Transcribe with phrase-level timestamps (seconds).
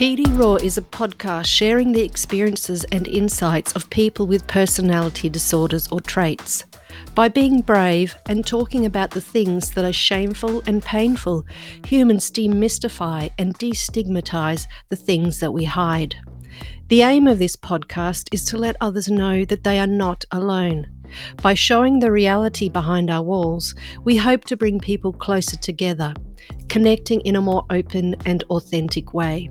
[0.00, 5.88] PD Raw is a podcast sharing the experiences and insights of people with personality disorders
[5.88, 6.64] or traits.
[7.14, 11.44] By being brave and talking about the things that are shameful and painful,
[11.84, 16.16] humans demystify and destigmatize the things that we hide.
[16.88, 20.86] The aim of this podcast is to let others know that they are not alone.
[21.42, 26.14] By showing the reality behind our walls, we hope to bring people closer together,
[26.70, 29.50] connecting in a more open and authentic way.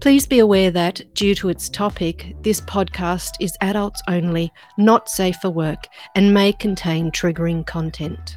[0.00, 5.36] Please be aware that, due to its topic, this podcast is adults only, not safe
[5.36, 8.36] for work, and may contain triggering content.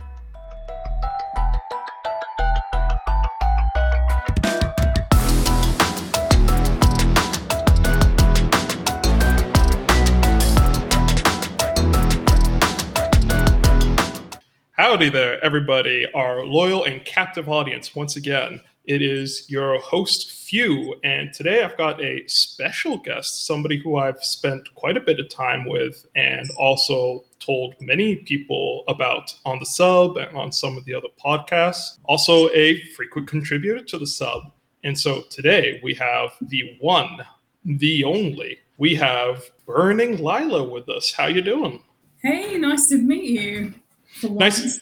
[14.75, 17.95] Howdy there, everybody, our loyal and captive audience.
[17.95, 23.79] Once again, it is your host, Few, and today I've got a special guest, somebody
[23.79, 29.33] who I've spent quite a bit of time with and also told many people about
[29.45, 31.97] on the sub and on some of the other podcasts.
[32.03, 34.51] Also, a frequent contributor to the sub.
[34.83, 37.25] And so today we have the one,
[37.65, 38.59] the only.
[38.77, 41.11] We have Burning Lila with us.
[41.11, 41.81] How you doing?
[42.21, 43.73] Hey, nice to meet you.
[44.23, 44.79] Nice.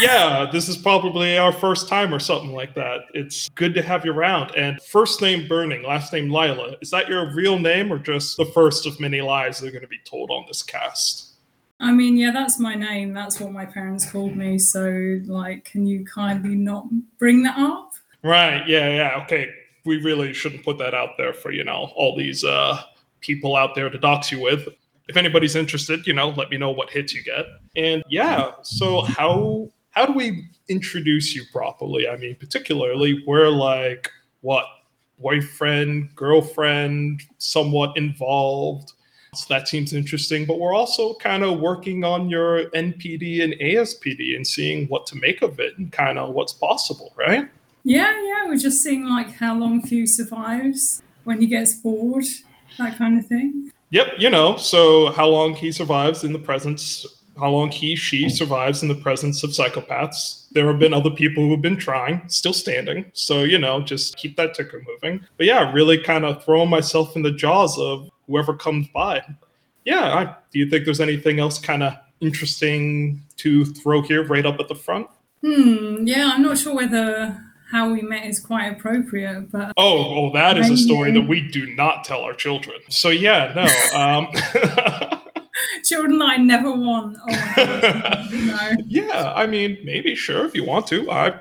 [0.00, 3.00] yeah, this is probably our first time or something like that.
[3.14, 4.54] It's good to have you around.
[4.56, 6.76] And first name Burning, last name Lila.
[6.80, 9.82] Is that your real name or just the first of many lies that are going
[9.82, 11.34] to be told on this cast?
[11.80, 13.12] I mean, yeah, that's my name.
[13.12, 14.58] That's what my parents called me.
[14.58, 16.86] So, like, can you kindly not
[17.18, 17.92] bring that up?
[18.22, 18.66] Right.
[18.66, 18.88] Yeah.
[18.88, 19.22] Yeah.
[19.22, 19.48] Okay.
[19.84, 22.82] We really shouldn't put that out there for, you know, all these uh,
[23.20, 24.68] people out there to dox you with
[25.08, 27.46] if anybody's interested, you know, let me know what hits you get.
[27.76, 32.08] And yeah, so how how do we introduce you properly?
[32.08, 34.10] I mean, particularly we're like
[34.42, 34.66] what
[35.18, 38.92] boyfriend, girlfriend, somewhat involved.
[39.34, 44.36] So that seems interesting, but we're also kind of working on your NPD and ASPD
[44.36, 47.48] and seeing what to make of it and kind of what's possible, right?
[47.84, 48.46] Yeah, yeah.
[48.46, 52.24] We're just seeing like how long Few survives when he gets bored,
[52.78, 53.70] that kind of thing.
[53.90, 57.06] Yep, you know, so how long he survives in the presence,
[57.38, 60.46] how long he, she survives in the presence of psychopaths.
[60.52, 63.10] There have been other people who have been trying, still standing.
[63.14, 65.24] So, you know, just keep that ticker moving.
[65.36, 69.22] But yeah, really kind of throwing myself in the jaws of whoever comes by.
[69.84, 74.44] Yeah, I, do you think there's anything else kind of interesting to throw here right
[74.44, 75.06] up at the front?
[75.42, 79.50] Hmm, yeah, I'm not sure whether how we met is quite appropriate.
[79.50, 82.78] But oh, oh, that is a story that we do not tell our children.
[82.88, 83.98] So yeah, no.
[83.98, 84.28] Um,
[85.84, 87.18] children I never want.
[87.20, 88.70] Oh God, no.
[88.86, 91.10] Yeah, I mean, maybe sure if you want to.
[91.10, 91.38] I,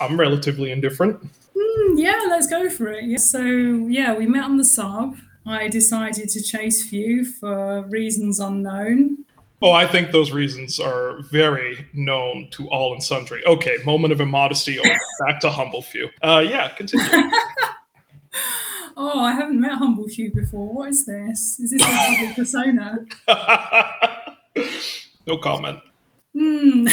[0.00, 1.20] I'm relatively indifferent.
[1.56, 3.04] Mm, yeah, let's go for it.
[3.04, 3.18] Yeah.
[3.18, 5.16] So yeah, we met on the sub.
[5.46, 9.24] I decided to chase Few for reasons unknown.
[9.60, 13.44] Oh, I think those reasons are very known to all and sundry.
[13.44, 14.78] Okay, moment of immodesty.
[15.26, 16.08] Back to humble few.
[16.22, 17.04] Uh, yeah, continue.
[18.96, 20.72] oh, I haven't met humble few before.
[20.72, 21.58] What is this?
[21.58, 23.04] Is this a public persona?
[25.26, 25.80] no comment.
[26.36, 26.86] Hmm.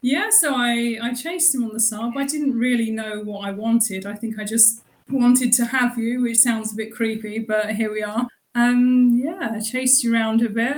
[0.00, 2.16] yeah, so I I chased him on the sub.
[2.16, 4.06] I didn't really know what I wanted.
[4.06, 7.92] I think I just wanted to have you, which sounds a bit creepy, but here
[7.92, 8.26] we are.
[8.54, 10.76] Um, yeah, chased you around a bit,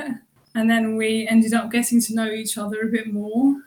[0.55, 3.61] and then we ended up getting to know each other a bit more,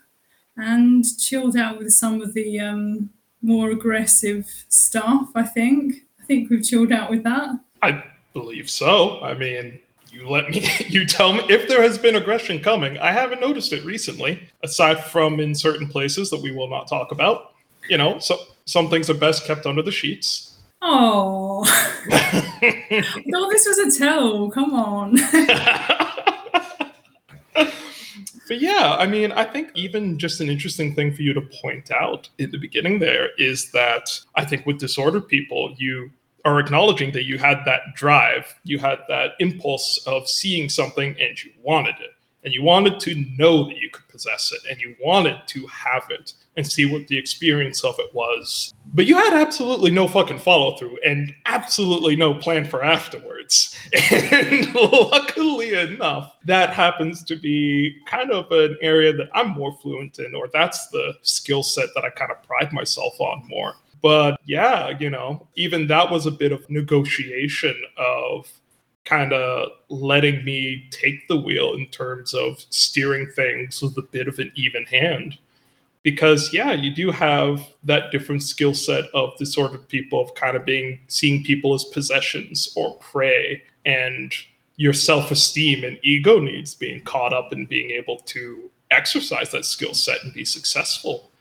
[0.55, 3.09] and chilled out with some of the um,
[3.41, 5.29] more aggressive stuff.
[5.35, 6.03] I think.
[6.21, 7.57] I think we've chilled out with that.
[7.81, 8.03] I
[8.33, 9.21] believe so.
[9.21, 9.79] I mean,
[10.11, 13.73] you let me you tell me if there has been aggression coming i haven't noticed
[13.73, 17.53] it recently aside from in certain places that we will not talk about
[17.89, 20.47] you know so some things are best kept under the sheets
[20.81, 21.65] Oh,
[23.25, 24.49] no, this was a tell.
[24.51, 25.15] Come on.
[27.53, 31.91] but yeah, I mean, I think even just an interesting thing for you to point
[31.91, 36.11] out in the beginning there is that I think with disordered people, you
[36.45, 41.43] are acknowledging that you had that drive, you had that impulse of seeing something and
[41.43, 42.11] you wanted it.
[42.47, 46.03] And you wanted to know that you could possess it and you wanted to have
[46.09, 48.73] it and see what the experience of it was.
[48.93, 53.77] But you had absolutely no fucking follow through and absolutely no plan for afterwards.
[54.31, 60.19] And luckily enough, that happens to be kind of an area that I'm more fluent
[60.19, 63.73] in, or that's the skill set that I kind of pride myself on more.
[64.01, 68.49] But yeah, you know, even that was a bit of negotiation of
[69.07, 74.27] kind of letting me take the wheel in terms of steering things with a bit
[74.27, 75.37] of an even hand.
[76.03, 80.33] Because yeah you do have that different skill set of the sort of people of
[80.35, 84.33] kind of being seeing people as possessions or prey and
[84.77, 89.93] your self-esteem and ego needs being caught up in being able to exercise that skill
[89.93, 91.31] set and be successful.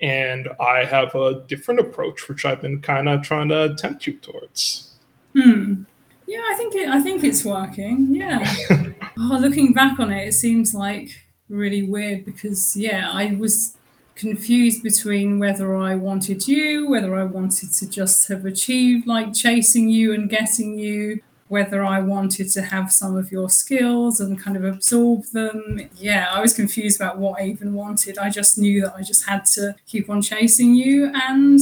[0.00, 4.14] And i have a different approach which i've been kind of trying to tempt you
[4.14, 4.92] towards.
[5.34, 5.84] Hmm.
[6.26, 6.88] Yeah, I think it.
[6.88, 8.14] I think it's working.
[8.14, 8.54] Yeah.
[9.18, 11.10] oh, looking back on it, it seems like
[11.48, 13.76] really weird because yeah, I was
[14.16, 19.88] confused between whether I wanted you, whether I wanted to just have achieved like chasing
[19.88, 24.56] you and getting you, whether I wanted to have some of your skills and kind
[24.56, 25.88] of absorb them.
[25.96, 28.18] Yeah, I was confused about what I even wanted.
[28.18, 31.60] I just knew that I just had to keep on chasing you and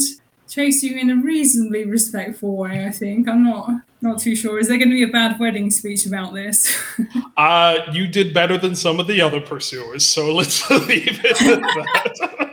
[0.54, 2.86] chase you in a reasonably respectful way.
[2.86, 3.70] I think I'm not
[4.00, 4.58] not too sure.
[4.58, 6.76] Is there going to be a bad wedding speech about this?
[7.36, 11.60] uh, you did better than some of the other pursuers, so let's leave it at
[11.60, 12.50] that.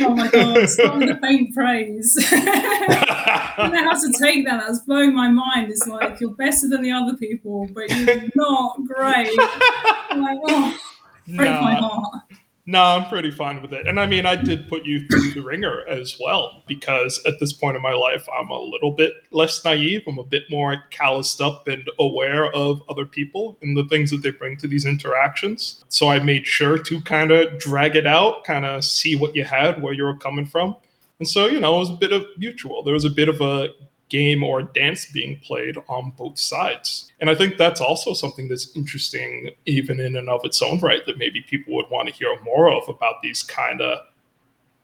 [0.00, 2.16] oh my god, with the faint praise.
[2.30, 4.64] I don't know how to take that.
[4.64, 5.70] That's blowing my mind.
[5.70, 9.36] It's like you're better than the other people, but you're not great.
[10.10, 10.78] I'm like, oh,
[11.26, 12.22] break my heart.
[12.70, 13.86] No, I'm pretty fine with it.
[13.86, 17.50] And I mean, I did put you through the ringer as well because at this
[17.50, 20.02] point in my life, I'm a little bit less naive.
[20.06, 24.18] I'm a bit more calloused up and aware of other people and the things that
[24.18, 25.82] they bring to these interactions.
[25.88, 29.44] So I made sure to kind of drag it out, kind of see what you
[29.44, 30.76] had, where you were coming from.
[31.20, 32.82] And so, you know, it was a bit of mutual.
[32.82, 33.70] There was a bit of a
[34.08, 37.12] game or dance being played on both sides.
[37.20, 41.04] And I think that's also something that's interesting, even in and of its own right,
[41.06, 44.00] that maybe people would want to hear more of about these kind of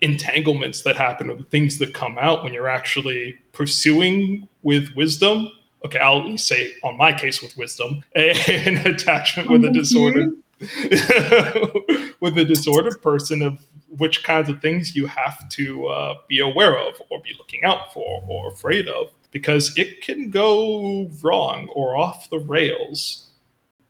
[0.01, 5.49] entanglements that happen or the things that come out when you're actually pursuing with wisdom.
[5.85, 10.35] Okay, I'll say on my case with wisdom, an attachment with a disordered
[12.21, 13.59] with a disordered person of
[13.99, 17.93] which kinds of things you have to uh, be aware of or be looking out
[17.93, 23.31] for or afraid of because it can go wrong or off the rails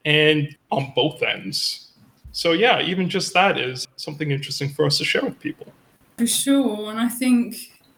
[0.05, 1.93] and on both ends.
[2.33, 5.73] So, yeah, even just that is something interesting for us to share with people.
[6.19, 6.91] For sure.
[6.91, 7.57] And I think,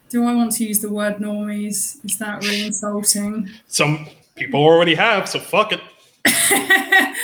[0.08, 2.04] do I want to use the word normies?
[2.04, 3.50] Is that really insulting?
[3.66, 5.80] Some people already have, so fuck it.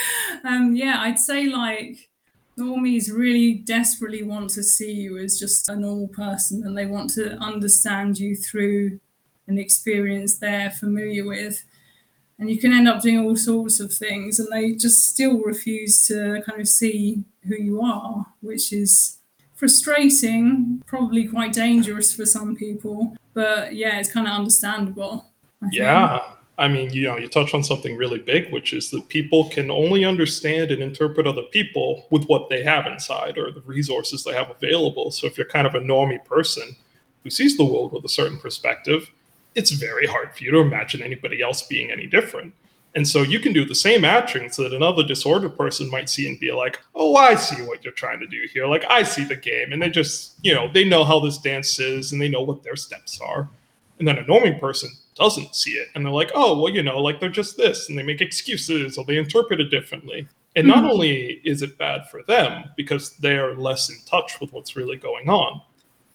[0.44, 2.08] um, yeah, I'd say like
[2.58, 7.10] normies really desperately want to see you as just a normal person and they want
[7.10, 9.00] to understand you through
[9.46, 11.64] an experience they're familiar with.
[12.38, 16.06] And you can end up doing all sorts of things and they just still refuse
[16.08, 19.19] to kind of see who you are, which is
[19.54, 23.16] frustrating, probably quite dangerous for some people.
[23.32, 25.26] But yeah, it's kind of understandable.
[25.70, 26.20] Yeah.
[26.62, 29.69] I mean, you know, you touch on something really big, which is that people can
[29.69, 34.32] only understand and interpret other people with what they have inside or the resources they
[34.32, 35.11] have available.
[35.11, 36.76] So if you're kind of a normie person
[37.25, 39.11] who sees the world with a certain perspective,
[39.56, 42.55] it's very hard for you to imagine anybody else being any different.
[42.94, 46.38] And so you can do the same actions that another disordered person might see and
[46.38, 48.69] be like, oh, I see what you're trying to do here.
[48.69, 49.73] Like, I see the game.
[49.73, 52.62] And they just, you know, they know how this dance is and they know what
[52.62, 53.50] their steps are.
[53.99, 55.88] And then a normie person doesn't see it.
[55.94, 58.99] And they're like oh well you know like they're just this and they make excuses
[58.99, 60.29] or they interpret it differently.
[60.55, 60.91] And not mm-hmm.
[60.91, 64.97] only is it bad for them because they are less in touch with what's really
[64.97, 65.62] going on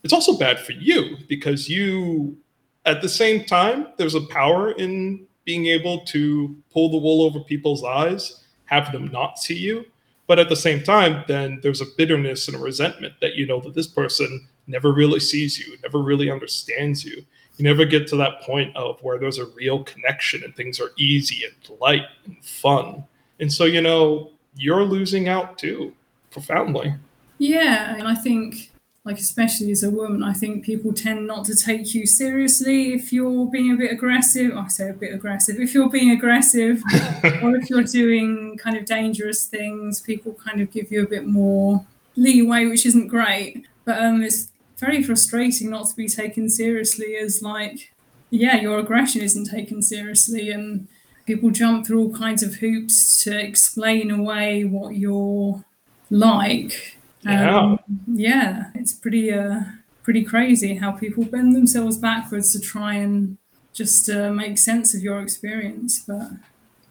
[0.03, 2.37] it's also bad for you because you
[2.85, 7.39] at the same time there's a power in being able to pull the wool over
[7.41, 9.85] people's eyes have them not see you.
[10.27, 13.59] But at the same time then there's a bitterness and a resentment that you know
[13.61, 17.25] that this person never really sees you never really understands you
[17.57, 20.91] you never get to that point of where there's a real connection and things are
[20.97, 23.03] easy and light and fun.
[23.39, 25.93] And so, you know, you're losing out too,
[26.31, 26.93] profoundly.
[27.39, 27.95] Yeah.
[27.95, 28.71] And I think,
[29.05, 33.11] like, especially as a woman, I think people tend not to take you seriously if
[33.11, 34.55] you're being a bit aggressive.
[34.55, 35.59] I say a bit aggressive.
[35.59, 36.83] If you're being aggressive
[37.41, 41.25] or if you're doing kind of dangerous things, people kind of give you a bit
[41.25, 41.83] more
[42.15, 43.65] leeway, which isn't great.
[43.85, 47.91] But um, it's very frustrating not to be taken seriously as like
[48.29, 50.87] yeah your aggression isn't taken seriously and
[51.25, 55.63] people jump through all kinds of hoops to explain away what you're
[56.09, 56.97] like.
[57.23, 57.59] Yeah.
[57.59, 57.79] Um,
[58.13, 59.61] yeah it's pretty uh
[60.03, 63.37] pretty crazy how people bend themselves backwards to try and
[63.73, 66.29] just uh, make sense of your experience but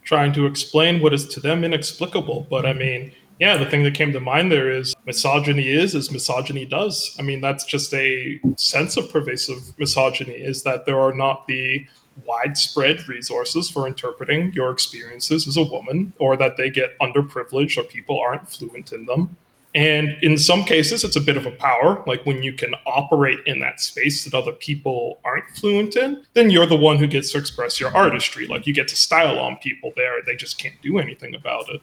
[0.05, 3.95] trying to explain what is to them inexplicable but i mean yeah, the thing that
[3.95, 7.15] came to mind there is misogyny is as misogyny does.
[7.19, 11.87] I mean, that's just a sense of pervasive misogyny is that there are not the
[12.25, 17.83] widespread resources for interpreting your experiences as a woman, or that they get underprivileged or
[17.83, 19.37] people aren't fluent in them.
[19.75, 22.03] And in some cases, it's a bit of a power.
[22.07, 26.49] Like when you can operate in that space that other people aren't fluent in, then
[26.49, 28.47] you're the one who gets to express your artistry.
[28.47, 31.83] Like you get to style on people there, they just can't do anything about it.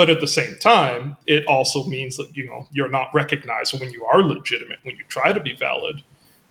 [0.00, 3.90] But at the same time, it also means that you know you're not recognized when
[3.90, 6.02] you are legitimate, when you try to be valid,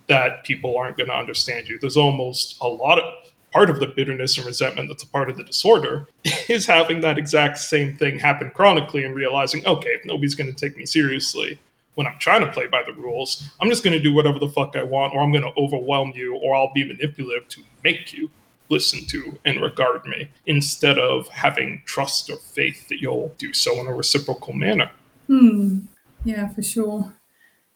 [0.06, 1.76] that people aren't going to understand you.
[1.76, 3.12] There's almost a lot of
[3.50, 6.06] part of the bitterness and resentment that's a part of the disorder
[6.48, 10.54] is having that exact same thing happen chronically and realizing, okay, if nobody's going to
[10.54, 11.58] take me seriously
[11.96, 14.50] when I'm trying to play by the rules, I'm just going to do whatever the
[14.50, 18.12] fuck I want, or I'm going to overwhelm you, or I'll be manipulative to make
[18.12, 18.30] you
[18.70, 23.78] listen to and regard me instead of having trust or faith that you'll do so
[23.80, 24.90] in a reciprocal manner.
[25.26, 25.80] Hmm.
[26.24, 27.12] Yeah, for sure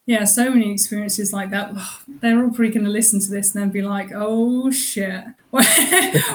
[0.05, 1.73] yeah, so many experiences like that.
[2.07, 5.63] They're all probably going to listen to this and then be like, oh shit, what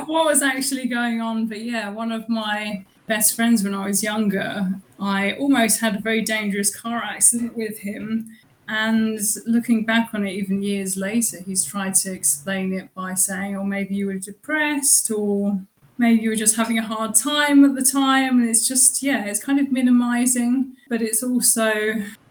[0.07, 1.47] was actually going on?
[1.47, 6.01] But yeah, one of my best friends when I was younger, I almost had a
[6.01, 8.37] very dangerous car accident with him.
[8.71, 13.57] And looking back on it, even years later, he's tried to explain it by saying,
[13.57, 15.61] oh, maybe you were depressed or
[15.99, 18.41] maybe you were just having a hard time at the time.
[18.41, 21.73] And it's just, yeah, it's kind of minimizing, but it's also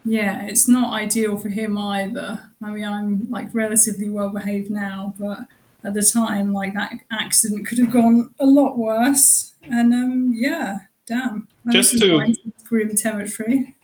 [0.05, 2.51] yeah, it's not ideal for him either.
[2.63, 5.39] I mean, I'm like relatively well behaved now, but
[5.83, 9.53] at the time, like that accident could have gone a lot worse.
[9.63, 11.47] And um, yeah, damn.
[11.71, 12.33] Just to
[12.65, 13.75] grim territory.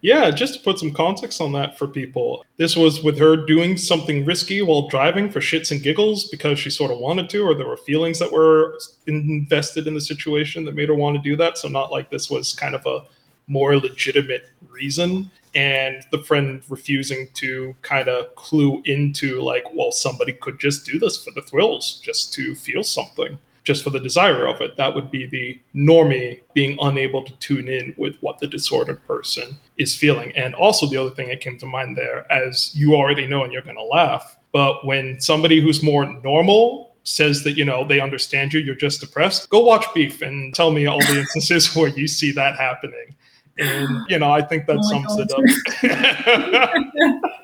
[0.00, 3.76] Yeah, just to put some context on that for people, this was with her doing
[3.76, 7.54] something risky while driving for shits and giggles because she sort of wanted to, or
[7.54, 11.36] there were feelings that were invested in the situation that made her want to do
[11.36, 11.58] that.
[11.58, 13.04] So, not like this was kind of a
[13.48, 20.32] more legitimate reason and the friend refusing to kind of clue into like well somebody
[20.32, 24.46] could just do this for the thrills just to feel something just for the desire
[24.46, 28.46] of it that would be the normie being unable to tune in with what the
[28.46, 32.74] disordered person is feeling and also the other thing that came to mind there as
[32.74, 37.44] you already know and you're going to laugh but when somebody who's more normal says
[37.44, 40.86] that you know they understand you you're just depressed go watch beef and tell me
[40.86, 43.14] all the instances where you see that happening
[43.58, 45.40] and you know, I think that oh sums it up.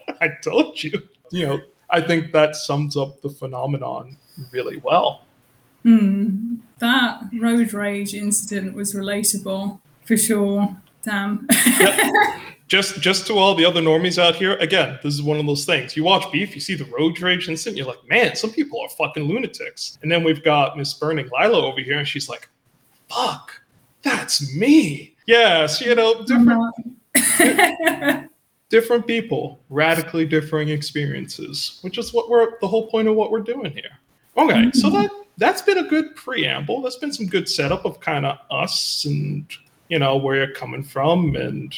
[0.20, 1.02] I told you.
[1.30, 1.60] You know,
[1.90, 4.16] I think that sums up the phenomenon
[4.50, 5.24] really well.
[5.84, 10.76] Mm, that road rage incident was relatable for sure.
[11.02, 11.46] Damn.
[11.78, 12.40] yep.
[12.68, 15.66] Just just to all the other normies out here, again, this is one of those
[15.66, 15.94] things.
[15.94, 18.88] You watch Beef, you see the road rage incident, you're like, man, some people are
[18.88, 19.98] fucking lunatics.
[20.00, 22.48] And then we've got Miss Burning Lila over here, and she's like,
[23.10, 23.60] fuck,
[24.02, 26.74] that's me Yes, you know, different
[28.68, 33.40] different people, radically differing experiences, which is what we're the whole point of what we're
[33.40, 33.98] doing here.
[34.36, 34.78] Okay, mm-hmm.
[34.78, 36.82] so that that's been a good preamble.
[36.82, 39.46] That's been some good setup of kind of us and
[39.88, 41.74] you know where you're coming from and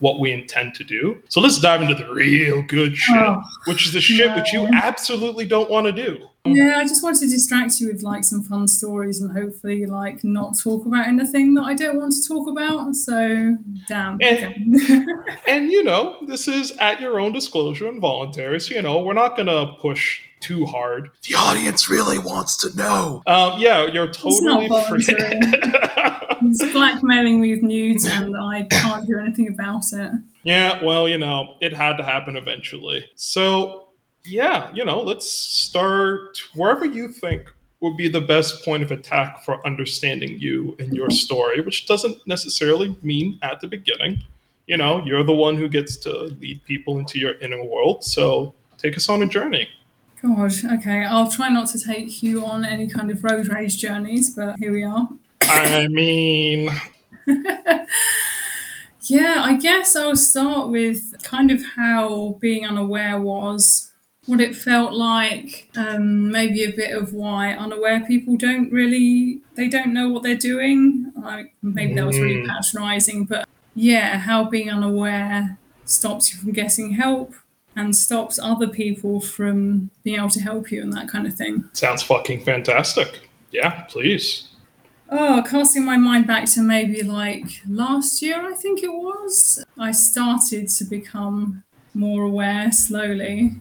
[0.00, 1.20] what we intend to do.
[1.28, 4.36] So let's dive into the real good shit, oh, which is the shit no.
[4.36, 6.28] which you absolutely don't want to do.
[6.44, 10.24] Yeah, I just wanted to distract you with like some fun stories and hopefully like
[10.24, 12.94] not talk about anything that I don't want to talk about.
[12.94, 13.56] So
[13.88, 14.18] damn.
[14.22, 14.80] And,
[15.46, 18.60] and you know, this is at your own disclosure and voluntary.
[18.60, 21.10] So you know, we're not gonna push too hard.
[21.28, 23.22] The audience really wants to know.
[23.26, 26.38] Um, yeah, you're totally It's free.
[26.40, 30.12] He's blackmailing me with nudes, and I can't do anything about it.
[30.44, 33.04] Yeah, well, you know, it had to happen eventually.
[33.16, 33.88] So,
[34.24, 39.44] yeah, you know, let's start wherever you think would be the best point of attack
[39.44, 44.22] for understanding you and your story, which doesn't necessarily mean at the beginning.
[44.66, 48.04] You know, you're the one who gets to lead people into your inner world.
[48.04, 49.68] So take us on a journey.
[50.22, 51.04] God, okay.
[51.04, 54.72] I'll try not to take you on any kind of road rage journeys, but here
[54.72, 55.08] we are.
[55.42, 56.70] I mean,
[59.02, 63.92] yeah, I guess I'll start with kind of how being unaware was,
[64.26, 69.68] what it felt like, um, maybe a bit of why unaware people don't really they
[69.68, 71.12] don't know what they're doing.
[71.16, 72.48] Like maybe that was really mm.
[72.48, 77.32] patronizing, but yeah, how being unaware stops you from getting help
[77.78, 81.64] and stops other people from being able to help you and that kind of thing.
[81.72, 83.28] Sounds fucking fantastic.
[83.52, 84.48] Yeah, please.
[85.10, 89.92] Oh, casting my mind back to maybe like last year, I think it was, I
[89.92, 91.62] started to become
[91.94, 93.52] more aware slowly.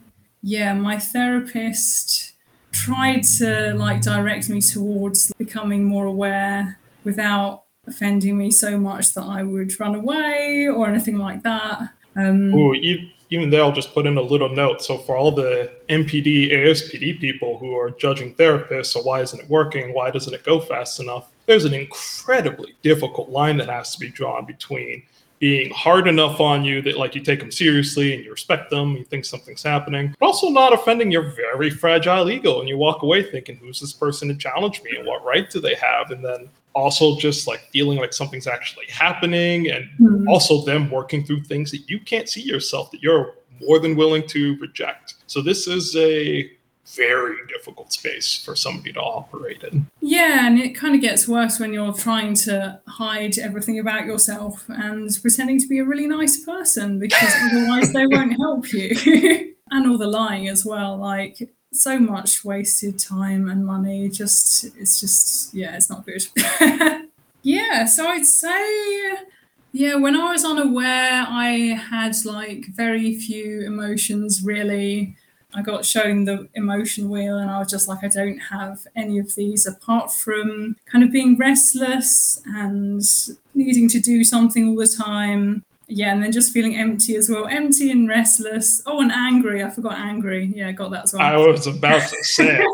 [0.42, 2.34] Yeah, my therapist
[2.72, 9.24] tried to like direct me towards becoming more aware without offending me so much that
[9.24, 11.90] I would run away or anything like that.
[12.16, 14.82] Um, Ooh, you, even there, I'll just put in a little note.
[14.82, 19.50] So for all the NPD, ASPD people who are judging therapists, so why isn't it
[19.50, 19.94] working?
[19.94, 21.30] Why doesn't it go fast enough?
[21.48, 25.02] there's an incredibly difficult line that has to be drawn between
[25.40, 28.98] being hard enough on you that like you take them seriously and you respect them,
[28.98, 32.60] you think something's happening, but also not offending your very fragile ego.
[32.60, 35.60] And you walk away thinking, who's this person to challenge me and what right do
[35.62, 36.12] they have?
[36.12, 40.28] And then also just like feeling like something's actually happening and mm-hmm.
[40.28, 44.28] also them working through things that you can't see yourself that you're more than willing
[44.28, 45.16] to reject.
[45.26, 46.52] So this is a
[46.96, 49.88] very difficult space for somebody to operate in.
[50.00, 54.64] Yeah, and it kind of gets worse when you're trying to hide everything about yourself
[54.70, 59.54] and pretending to be a really nice person because otherwise they won't help you.
[59.72, 61.38] and all the lying as well, like
[61.74, 64.10] so much wasted time and money.
[64.10, 66.26] Just it's just yeah, it's not good.
[67.44, 69.18] yeah, so I'd say
[69.72, 75.16] yeah, when I was unaware, I had like very few emotions really
[75.54, 79.18] I got shown the emotion wheel and I was just like, I don't have any
[79.18, 83.02] of these apart from kind of being restless and
[83.56, 85.64] needing to do something all the time.
[85.88, 87.48] Yeah, and then just feeling empty as well.
[87.48, 88.82] Empty and restless.
[88.86, 89.64] Oh, and angry.
[89.64, 90.52] I forgot angry.
[90.54, 91.22] Yeah, I got that as well.
[91.22, 92.66] I was about to say.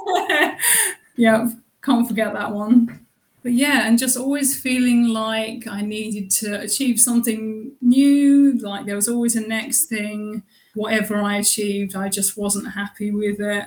[1.15, 1.50] yeah,
[1.84, 3.05] can't forget that one.
[3.43, 8.96] But yeah, and just always feeling like I needed to achieve something new, like there
[8.96, 10.43] was always a next thing
[10.75, 13.65] whatever I achieved, I just wasn't happy with it.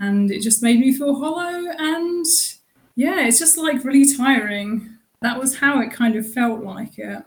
[0.00, 1.64] And it just made me feel hollow.
[1.78, 2.24] And
[2.94, 4.90] yeah, it's just like really tiring.
[5.20, 7.22] That was how it kind of felt like it.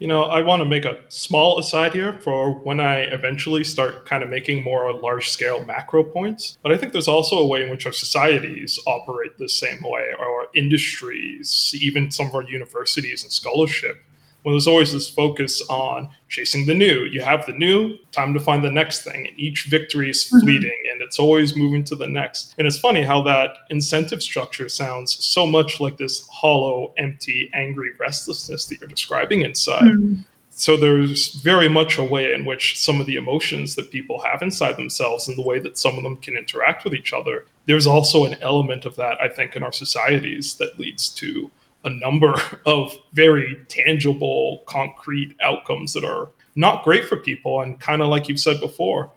[0.00, 4.06] You know, I want to make a small aside here for when I eventually start
[4.06, 6.56] kind of making more large scale macro points.
[6.62, 10.08] But I think there's also a way in which our societies operate the same way,
[10.18, 14.02] or industries, even some of our universities and scholarship
[14.42, 17.04] well, there's always this focus on chasing the new.
[17.04, 19.26] You have the new, time to find the next thing.
[19.26, 20.40] And each victory is mm-hmm.
[20.40, 20.92] fleeting mm-hmm.
[20.92, 22.54] and it's always moving to the next.
[22.58, 27.90] And it's funny how that incentive structure sounds so much like this hollow, empty, angry
[27.98, 29.82] restlessness that you're describing inside.
[29.82, 30.22] Mm-hmm.
[30.50, 34.42] So there's very much a way in which some of the emotions that people have
[34.42, 37.86] inside themselves and the way that some of them can interact with each other, there's
[37.86, 41.50] also an element of that, I think, in our societies that leads to
[41.84, 42.34] a number
[42.66, 47.62] of very tangible, concrete outcomes that are not great for people.
[47.62, 49.10] And kind of like you've said before,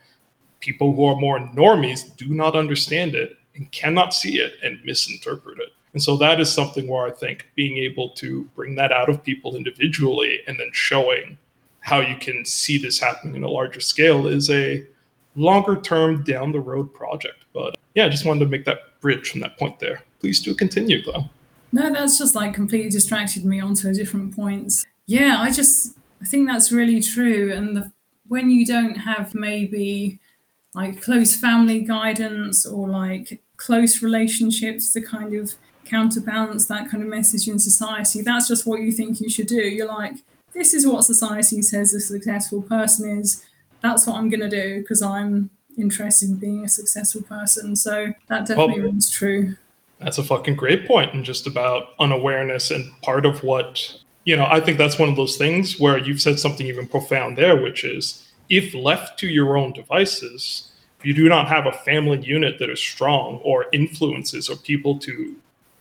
[0.60, 5.60] people who are more normies do not understand it and cannot see it and misinterpret
[5.60, 5.70] it.
[5.94, 9.24] And so that is something where I think being able to bring that out of
[9.24, 11.38] people individually and then showing
[11.82, 14.84] how you can see this happening in a larger scale is a
[15.36, 17.46] longer term down the road project.
[17.54, 20.02] But yeah, I just wanted to make that bridge from that point there.
[20.20, 21.30] Please do continue though.
[21.74, 24.86] No, that's just like completely distracted me onto a different points.
[25.08, 27.52] Yeah, I just I think that's really true.
[27.52, 27.92] And the,
[28.28, 30.20] when you don't have maybe
[30.76, 37.10] like close family guidance or like close relationships to kind of counterbalance that kind of
[37.10, 39.56] message in society, that's just what you think you should do.
[39.56, 40.14] You're like,
[40.54, 43.44] this is what society says a successful person is.
[43.82, 47.76] That's what I'm going to do because I'm interested in being a successful person.
[47.76, 49.56] So that definitely well, rings true.
[50.04, 52.72] That's a fucking great point, and just about unawareness.
[52.72, 56.22] And part of what, you know, I think that's one of those things where you've
[56.22, 61.14] said something even profound there, which is if left to your own devices, if you
[61.14, 65.36] do not have a family unit that is strong or influences or people to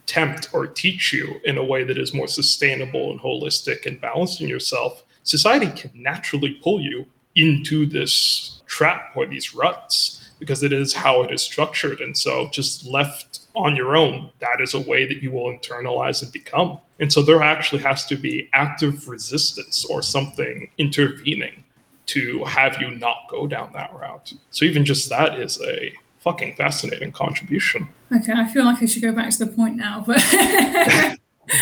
[0.07, 4.41] tempt or teach you in a way that is more sustainable and holistic and balanced
[4.41, 10.73] in yourself, society can naturally pull you into this trap or these ruts because it
[10.73, 12.01] is how it is structured.
[12.01, 16.21] And so just left on your own, that is a way that you will internalize
[16.21, 16.81] and become.
[16.99, 21.63] And so there actually has to be active resistance or something intervening
[22.07, 24.33] to have you not go down that route.
[24.51, 27.89] So even just that is a fucking fascinating contribution.
[28.13, 30.17] Okay, I feel like I should go back to the point now, but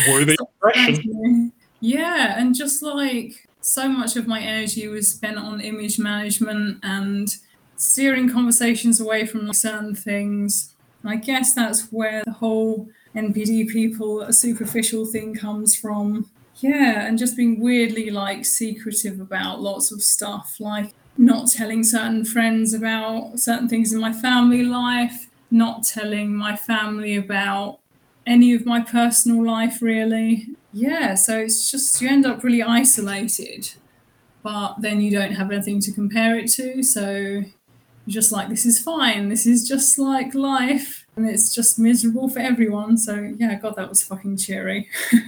[0.09, 1.53] worthy impression.
[1.81, 7.35] Yeah, and just like so much of my energy was spent on image management and
[7.81, 10.71] steering conversations away from certain things
[11.03, 16.29] I guess that's where the whole NPD people, a superficial thing comes from.
[16.57, 22.23] Yeah, and just being weirdly like secretive about lots of stuff, like not telling certain
[22.23, 27.79] friends about certain things in my family life, not telling my family about
[28.27, 30.49] any of my personal life, really.
[30.71, 33.71] Yeah, so it's just you end up really isolated,
[34.43, 36.83] but then you don't have anything to compare it to.
[36.83, 37.43] So
[38.07, 39.29] just like this is fine.
[39.29, 41.05] This is just like life.
[41.15, 42.97] And it's just miserable for everyone.
[42.97, 44.87] So yeah god that was fucking cheery.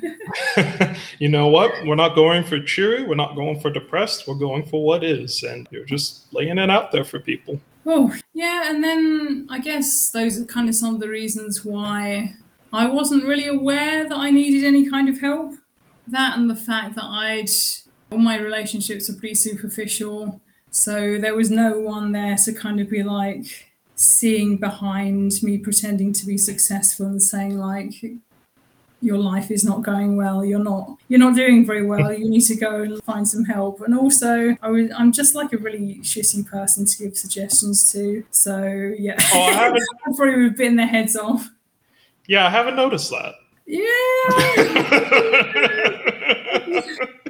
[1.19, 1.71] You know what?
[1.86, 3.03] We're not going for cheery.
[3.03, 4.27] We're not going for depressed.
[4.27, 5.43] We're going for what is.
[5.43, 7.59] And you're just laying it out there for people.
[7.86, 12.33] Oh yeah and then i guess those are kind of some of the reasons why
[12.71, 15.55] i wasn't really aware that i needed any kind of help.
[16.07, 17.49] That and the fact that i'd
[18.13, 20.39] all my relationships are pretty superficial.
[20.73, 26.12] So there was no one there to kind of be like seeing behind me pretending
[26.13, 27.93] to be successful and saying like
[28.99, 30.43] your life is not going well.
[30.43, 32.12] You're not you're not doing very well.
[32.12, 33.81] You need to go and find some help.
[33.81, 38.25] And also I was, i'm just like a really shitty person to give suggestions to.
[38.31, 38.63] So
[38.97, 39.17] yeah.
[39.31, 41.51] Oh, I haven't, I probably would have bitten their heads off.
[42.25, 43.36] Yeah i haven't noticed that.
[43.67, 43.79] Yeah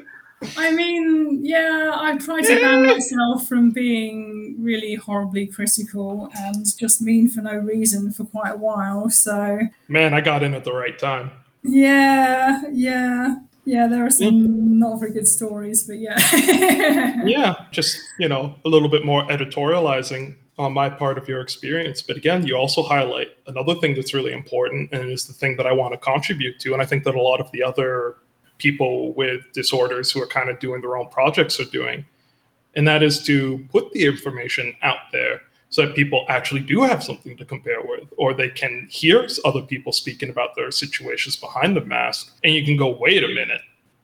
[0.58, 7.02] I mean, yeah, I try to ban myself from being really horribly critical and just
[7.02, 9.10] mean for no reason for quite a while.
[9.10, 11.32] So, man, I got in at the right time.
[11.64, 13.88] Yeah, yeah, yeah.
[13.88, 16.18] There are some not very good stories, but yeah.
[17.26, 22.02] yeah, just you know, a little bit more editorializing on my part of your experience.
[22.02, 25.66] But again, you also highlight another thing that's really important and is the thing that
[25.66, 26.74] I want to contribute to.
[26.74, 28.18] And I think that a lot of the other
[28.58, 32.06] people with disorders who are kind of doing their own projects are doing.
[32.76, 37.04] And that is to put the information out there so that people actually do have
[37.04, 41.76] something to compare with, or they can hear other people speaking about their situations behind
[41.76, 42.32] the mask.
[42.44, 43.62] And you can go, wait a minute,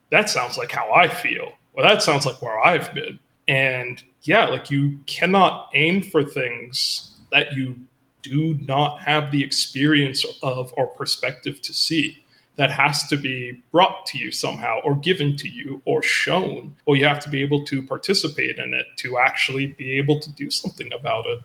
[0.10, 1.54] that sounds like how I feel.
[1.74, 3.20] Well, that sounds like where I've been.
[3.48, 7.76] And yeah, like you cannot aim for things that you
[8.22, 12.24] do not have the experience of or perspective to see
[12.60, 16.98] that has to be brought to you somehow or given to you or shown or
[16.98, 20.52] you have to be able to participate in it to actually be able to do
[20.52, 21.40] something about it.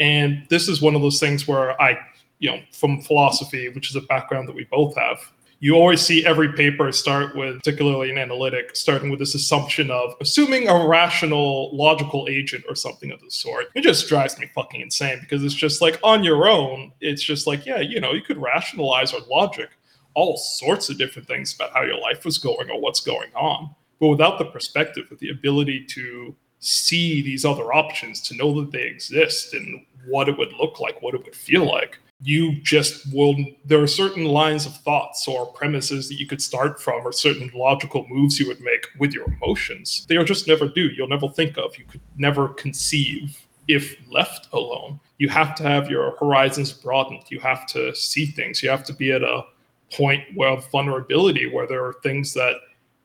[0.00, 1.96] And this is one of those things where i
[2.40, 5.18] you know from philosophy which is a background that we both have
[5.60, 10.14] you always see every paper start with particularly in analytic starting with this assumption of
[10.20, 13.66] assuming a rational logical agent or something of the sort.
[13.74, 17.46] It just drives me fucking insane because it's just like on your own it's just
[17.46, 19.70] like yeah you know you could rationalize or logic
[20.14, 23.74] all sorts of different things about how your life was going or what's going on.
[24.00, 28.72] But without the perspective, with the ability to see these other options, to know that
[28.72, 33.12] they exist and what it would look like, what it would feel like, you just
[33.12, 33.36] will.
[33.64, 37.50] There are certain lines of thoughts or premises that you could start from, or certain
[37.54, 40.04] logical moves you would make with your emotions.
[40.08, 40.88] They'll just never do.
[40.88, 41.78] You'll never think of.
[41.78, 44.98] You could never conceive if left alone.
[45.18, 47.22] You have to have your horizons broadened.
[47.28, 48.62] You have to see things.
[48.62, 49.44] You have to be at a
[49.92, 52.56] point of vulnerability where there are things that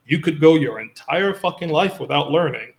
[0.06, 2.72] you could go your entire fucking life without learning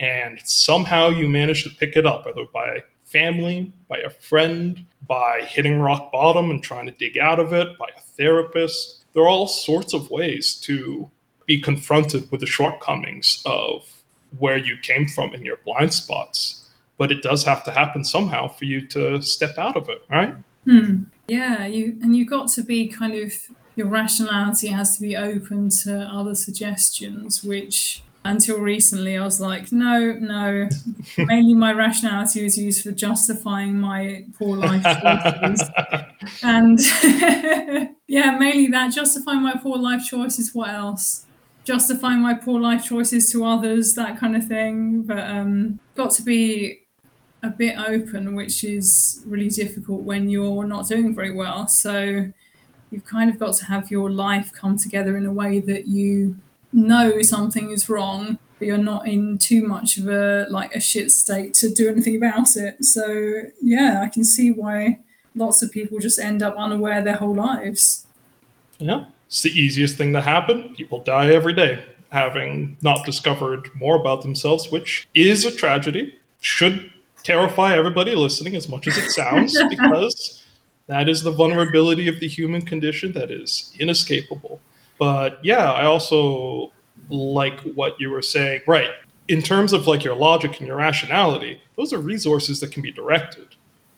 [0.00, 5.42] and somehow you manage to pick it up whether by family by a friend by
[5.42, 9.28] hitting rock bottom and trying to dig out of it by a therapist there are
[9.28, 11.08] all sorts of ways to
[11.46, 13.88] be confronted with the shortcomings of
[14.38, 18.48] where you came from in your blind spots but it does have to happen somehow
[18.48, 21.02] for you to step out of it right Hmm.
[21.32, 23.32] Yeah, you and you've got to be kind of
[23.74, 29.72] your rationality has to be open to other suggestions, which until recently I was like,
[29.72, 30.68] no, no.
[31.18, 35.70] Mainly my rationality was used for justifying my poor life choices.
[36.42, 36.78] and
[38.06, 40.54] yeah, mainly that, justifying my poor life choices.
[40.54, 41.24] What else?
[41.64, 45.04] Justifying my poor life choices to others, that kind of thing.
[45.04, 46.81] But um got to be
[47.42, 51.66] a bit open, which is really difficult when you're not doing very well.
[51.66, 52.30] So
[52.90, 56.36] you've kind of got to have your life come together in a way that you
[56.72, 61.10] know something is wrong, but you're not in too much of a like a shit
[61.10, 62.84] state to do anything about it.
[62.84, 65.00] So yeah, I can see why
[65.34, 68.06] lots of people just end up unaware their whole lives.
[68.78, 69.06] Yeah.
[69.26, 70.74] It's the easiest thing to happen.
[70.74, 76.14] People die every day having not discovered more about themselves, which is a tragedy.
[76.42, 76.91] Should
[77.22, 80.42] terrify everybody listening as much as it sounds because
[80.86, 84.60] that is the vulnerability of the human condition that is inescapable.
[84.98, 86.72] But yeah, I also
[87.08, 88.62] like what you were saying.
[88.66, 88.90] Right.
[89.28, 92.92] In terms of like your logic and your rationality, those are resources that can be
[92.92, 93.48] directed.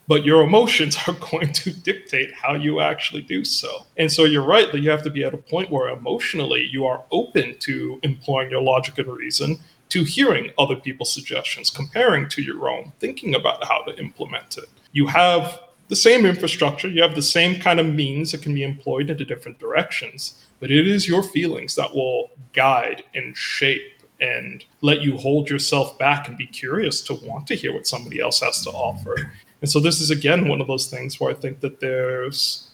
[0.07, 3.85] But your emotions are going to dictate how you actually do so.
[3.97, 6.85] And so you're right that you have to be at a point where emotionally you
[6.85, 12.41] are open to employing your logic and reason to hearing other people's suggestions, comparing to
[12.41, 14.65] your own, thinking about how to implement it.
[14.91, 18.63] You have the same infrastructure, you have the same kind of means that can be
[18.63, 24.63] employed into different directions, but it is your feelings that will guide and shape and
[24.81, 28.39] let you hold yourself back and be curious to want to hear what somebody else
[28.39, 29.31] has to offer.
[29.61, 32.69] And so this is again one of those things where I think that there's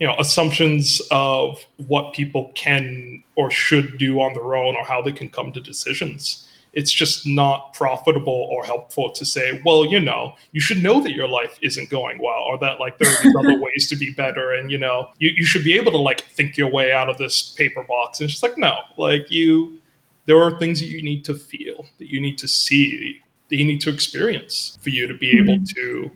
[0.00, 5.00] you know assumptions of what people can or should do on their own or how
[5.00, 10.00] they can come to decisions it's just not profitable or helpful to say well you
[10.00, 13.38] know you should know that your life isn't going well or that like there are
[13.38, 16.22] other ways to be better and you know you, you should be able to like
[16.22, 19.78] think your way out of this paper box and it's just like no like you
[20.26, 23.64] there are things that you need to feel, that you need to see, that you
[23.66, 25.74] need to experience for you to be able Mhm.
[25.74, 26.10] to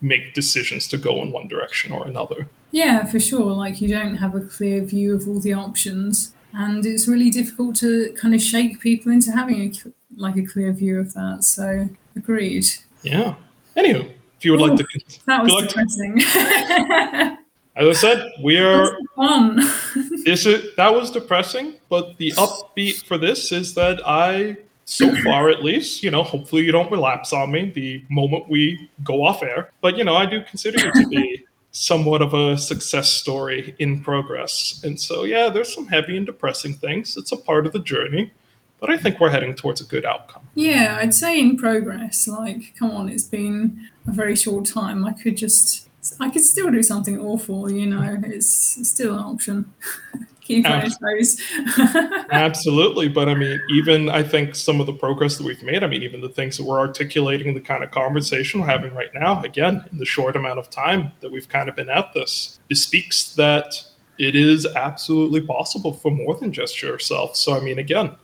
[0.00, 2.48] make decisions to go in one direction or another.
[2.70, 3.52] Yeah, for sure.
[3.52, 7.76] Like you don't have a clear view of all the options, and it's really difficult
[7.76, 9.72] to kind of shake people into having a
[10.16, 11.44] like a clear view of that.
[11.44, 12.66] So agreed.
[13.02, 13.34] Yeah.
[13.76, 14.86] Anywho, if you would like to,
[15.26, 16.18] That was depressing.
[17.76, 19.60] as I said, we are fun.
[20.24, 25.48] this is that was depressing but the upbeat for this is that i so far
[25.48, 29.42] at least you know hopefully you don't relapse on me the moment we go off
[29.42, 33.74] air but you know i do consider you to be somewhat of a success story
[33.78, 37.72] in progress and so yeah there's some heavy and depressing things it's a part of
[37.72, 38.32] the journey
[38.80, 42.26] but i think we're heading towards a good outcome yeah, I'd say in progress.
[42.26, 45.04] Like, come on, it's been a very short time.
[45.04, 47.70] I could just, I could still do something awful.
[47.70, 49.72] You know, it's, still an option.
[50.50, 51.40] Your toes.
[52.30, 53.08] Absolutely.
[53.08, 56.02] But I mean, even I think some of the progress that we've made, I mean,
[56.02, 59.84] even the things that we're articulating, the kind of conversation we're having right now, again,
[59.92, 63.74] in the short amount of time that we've kind of been at this, bespeaks that
[64.18, 67.36] it is absolutely possible for more than just yourself.
[67.36, 68.14] So, I mean, again,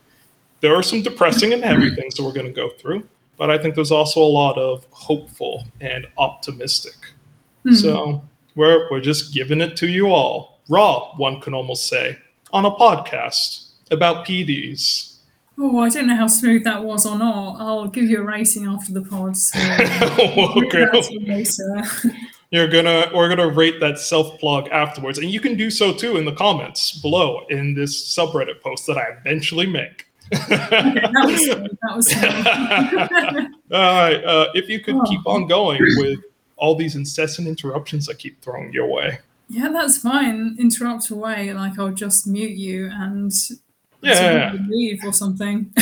[0.60, 3.08] there are some depressing and heavy things that we're going to go through,
[3.38, 6.96] but I think there's also a lot of hopeful and optimistic.
[7.62, 7.72] Hmm.
[7.72, 8.24] So,
[8.56, 12.18] we're, we're just giving it to you all, raw, one can almost say,
[12.52, 15.14] on a podcast about PDs.
[15.58, 17.56] Oh, I don't know how smooth that was or not.
[17.58, 19.36] I'll give you a rating after the pod.
[19.36, 19.58] So
[20.58, 22.10] okay.
[22.50, 26.16] You're gonna we're gonna rate that self plug afterwards, and you can do so too
[26.16, 30.06] in the comments below in this subreddit post that I eventually make.
[30.32, 31.46] Okay, that was.
[31.82, 32.12] That was.
[33.72, 35.04] All right, uh, if you could Oh.
[35.08, 36.20] keep on going with
[36.56, 39.18] all these incessant interruptions I keep throwing your way.
[39.48, 40.56] Yeah, that's fine.
[40.58, 41.52] Interrupt away.
[41.52, 43.32] Like I'll just mute you and
[44.02, 44.54] Yeah.
[44.68, 45.72] leave or something.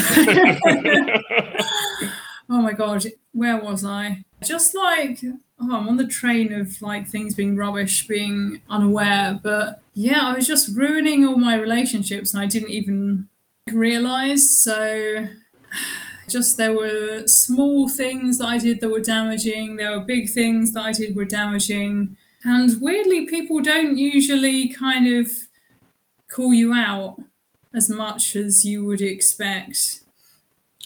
[2.51, 4.25] oh my god, where was I?
[4.45, 9.81] Just like oh, I'm on the train of like things being rubbish, being unaware, but
[9.95, 13.29] yeah, I was just ruining all my relationships and I didn't even
[13.73, 14.51] realize.
[14.51, 15.27] So
[16.29, 20.73] just there were small things that I did that were damaging, there were big things
[20.73, 22.17] that I did were damaging.
[22.45, 25.31] And weirdly, people don't usually kind of
[26.31, 27.17] call you out
[27.73, 30.01] as much as you would expect.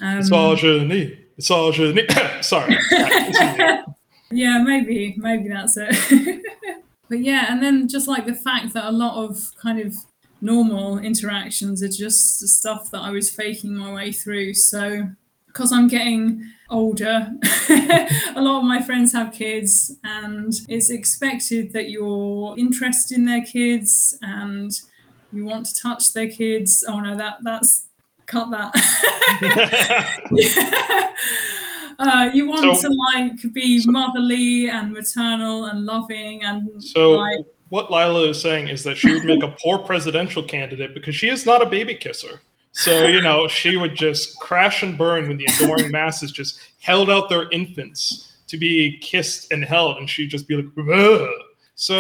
[0.01, 1.19] Um, Misogyny.
[1.37, 2.07] Misogyny.
[2.43, 2.79] Sorry.
[4.31, 6.43] Yeah, maybe, maybe that's it.
[7.09, 9.97] but yeah, and then just like the fact that a lot of kind of
[10.41, 14.55] normal interactions are just stuff that I was faking my way through.
[14.55, 15.09] So
[15.49, 17.33] because I'm getting older,
[17.71, 23.45] a lot of my friends have kids, and it's expected that you're interested in their
[23.45, 24.71] kids and
[25.33, 26.85] you want to touch their kids.
[26.89, 27.87] Oh no, that that's
[28.27, 28.73] cut that.
[31.99, 37.41] uh, you want So- to like be motherly and maternal and loving and So like
[37.71, 41.29] what Lila is saying is that she would make a poor presidential candidate because she
[41.29, 42.41] is not a baby kisser.
[42.73, 47.11] So you know she would just crash and burn when the adoring masses just held
[47.11, 51.29] out their infants to be kissed and held, and she'd just be like, Ugh.
[51.75, 51.97] so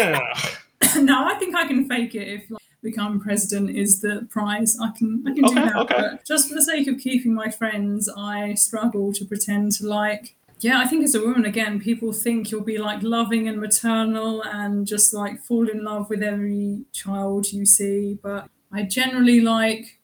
[0.00, 0.32] yeah.
[0.96, 4.76] no, I think I can fake it if like, become president is the prize.
[4.80, 5.76] I can I can do that.
[5.76, 5.94] okay.
[5.96, 10.34] But just for the sake of keeping my friends, I struggle to pretend to like.
[10.60, 14.42] Yeah, I think as a woman, again, people think you'll be like loving and maternal
[14.42, 18.18] and just like fall in love with every child you see.
[18.20, 19.98] But I generally like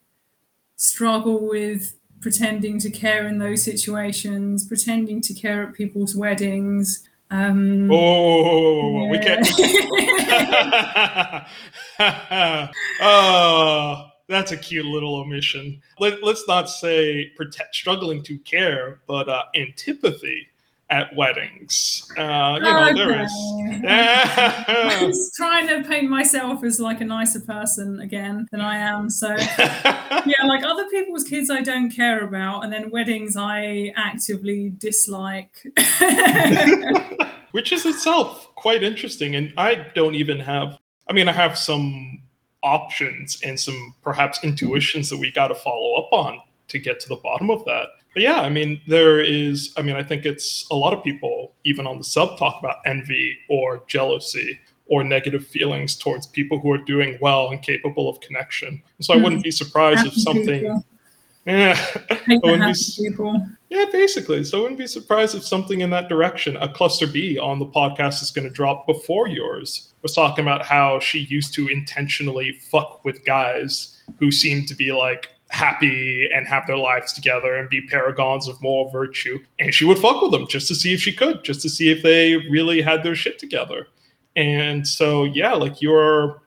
[0.77, 7.07] struggle with pretending to care in those situations, pretending to care at people's weddings.
[7.31, 9.47] Um, Oh, we can't.
[13.01, 15.81] oh, that's a cute little omission.
[15.99, 20.49] Let, let's not say protect, struggling to care, but uh, antipathy
[20.95, 22.09] at weddings.
[22.17, 23.33] Uh, you know, there is.
[24.69, 29.11] I'm just trying to paint myself as like a nicer person again than I am.
[29.11, 34.73] So yeah, like other people's kids I don't care about, and then weddings I actively
[34.79, 35.67] dislike.
[37.51, 39.35] Which is itself quite interesting.
[39.35, 40.79] And I don't even have,
[41.09, 42.23] I mean, I have some
[42.63, 47.09] options and some perhaps intuitions that we got to follow up on to get to
[47.09, 47.89] the bottom of that.
[48.15, 51.53] But yeah, I mean, there is, I mean, I think it's a lot of people,
[51.65, 56.71] even on the sub, talk about envy or jealousy or negative feelings towards people who
[56.71, 58.83] are doing well and capable of connection.
[59.01, 60.85] So I wouldn't be surprised if something, people.
[61.47, 61.79] yeah,
[62.11, 63.47] I wouldn't be people.
[63.71, 64.45] yeah, basically.
[64.45, 67.67] So I wouldn't be surprised if something in that direction, a cluster B on the
[67.67, 69.93] podcast is going to drop before yours.
[70.03, 74.93] Was talking about how she used to intentionally fuck with guys who seemed to be
[74.93, 79.39] like happy and have their lives together and be paragons of moral virtue.
[79.59, 81.91] And she would fuck with them just to see if she could, just to see
[81.91, 83.89] if they really had their shit together.
[84.37, 86.43] And so, yeah, like you're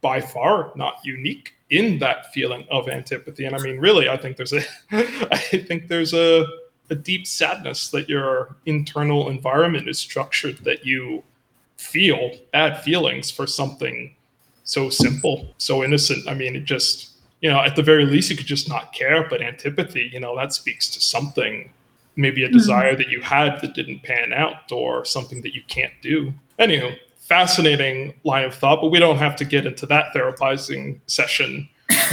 [0.00, 3.44] by far not unique in that feeling of antipathy.
[3.44, 6.44] And I mean, really, I think there's a, I think there's a,
[6.90, 11.22] a deep sadness that your internal environment is structured that you
[11.76, 14.14] feel bad feelings for something
[14.64, 16.28] so simple, so innocent.
[16.28, 17.09] I mean, it just,
[17.40, 19.28] you know, at the very least, you could just not care.
[19.28, 21.72] But antipathy, you know, that speaks to something,
[22.16, 22.56] maybe a mm-hmm.
[22.56, 26.32] desire that you had that didn't pan out or something that you can't do.
[26.58, 26.96] Anywho,
[27.30, 31.68] fascinating line of thought, but we don't have to get into that therapizing session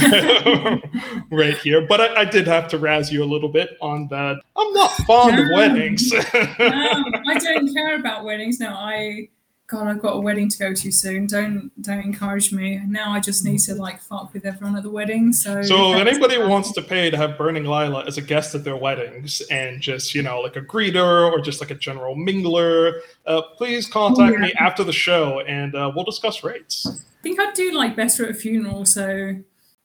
[1.30, 1.86] right here.
[1.86, 4.40] But I, I, did have to razz you a little bit on that.
[4.56, 5.42] I'm not fond no.
[5.42, 6.10] of weddings.
[6.12, 8.60] no, I don't care about weddings.
[8.60, 9.28] No, I
[9.68, 11.26] God, I've got a wedding to go to soon.
[11.26, 12.80] Don't don't encourage me.
[12.86, 15.30] Now I just need to like fuck with everyone at the wedding.
[15.30, 18.64] So So if anybody wants to pay to have Burning Lila as a guest at
[18.64, 23.00] their weddings and just, you know, like a greeter or just like a general mingler,
[23.26, 24.46] uh, please contact oh, yeah.
[24.46, 26.86] me after the show and uh, we'll discuss rates.
[26.86, 29.34] I think I'd do like better at a funeral, so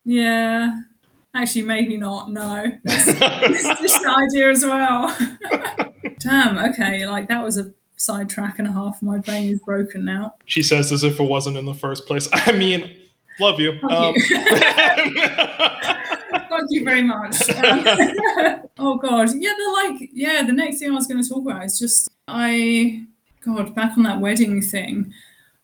[0.06, 0.80] yeah.
[1.36, 2.72] Actually maybe not, no.
[2.86, 5.14] That's just an idea as well.
[6.20, 9.02] Damn, okay, like that was a sidetrack and a half.
[9.02, 10.36] My brain is broken now.
[10.46, 12.28] She says as if it wasn't in the first place.
[12.34, 12.96] I mean,
[13.40, 13.80] love you.
[13.80, 14.38] Thank um, you.
[16.50, 17.50] Thank you very much.
[17.50, 17.84] Um,
[18.78, 19.54] oh God, yeah.
[19.58, 20.44] The like, yeah.
[20.44, 23.06] The next thing I was going to talk about is just I,
[23.44, 25.14] God, back on that wedding thing.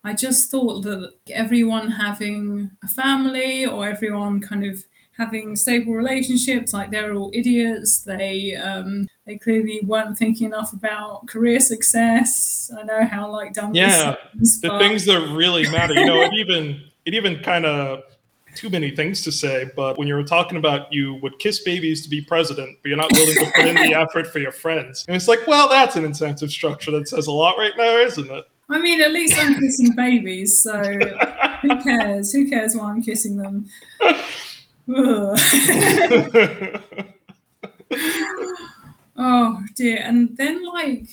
[0.03, 4.83] I just thought that everyone having a family or everyone kind of
[5.19, 11.27] having stable relationships like they're all idiots they um they clearly weren't thinking enough about
[11.27, 14.79] career success i know how like dumb yeah seems, the but...
[14.79, 18.01] things that really matter you know it even it even kind of
[18.55, 22.01] too many things to say but when you were talking about you would kiss babies
[22.01, 25.03] to be president but you're not willing to put in the effort for your friends
[25.07, 28.31] and it's like well that's an incentive structure that says a lot right now isn't
[28.31, 30.79] it I mean, at least I'm kissing babies, so
[31.61, 32.31] who cares?
[32.31, 33.67] Who cares why I'm kissing them?
[39.17, 40.01] oh dear.
[40.03, 41.07] And then, like,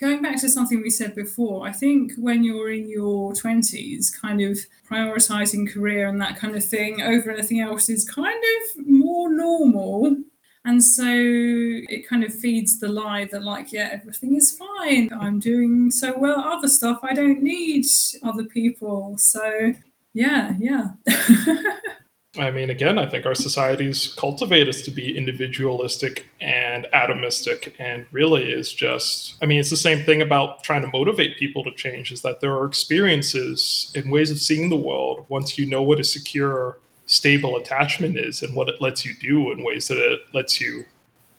[0.00, 4.40] going back to something we said before, I think when you're in your 20s, kind
[4.40, 4.58] of
[4.90, 10.16] prioritizing career and that kind of thing over anything else is kind of more normal.
[10.64, 15.10] And so it kind of feeds the lie that, like, yeah, everything is fine.
[15.12, 16.40] I'm doing so well.
[16.40, 17.84] Other stuff, I don't need
[18.22, 19.16] other people.
[19.18, 19.74] So,
[20.14, 20.92] yeah, yeah.
[22.38, 28.06] I mean, again, I think our societies cultivate us to be individualistic and atomistic, and
[28.12, 31.72] really is just, I mean, it's the same thing about trying to motivate people to
[31.72, 35.82] change, is that there are experiences and ways of seeing the world once you know
[35.82, 39.98] what a secure, stable attachment is and what it lets you do in ways that
[39.98, 40.84] it lets you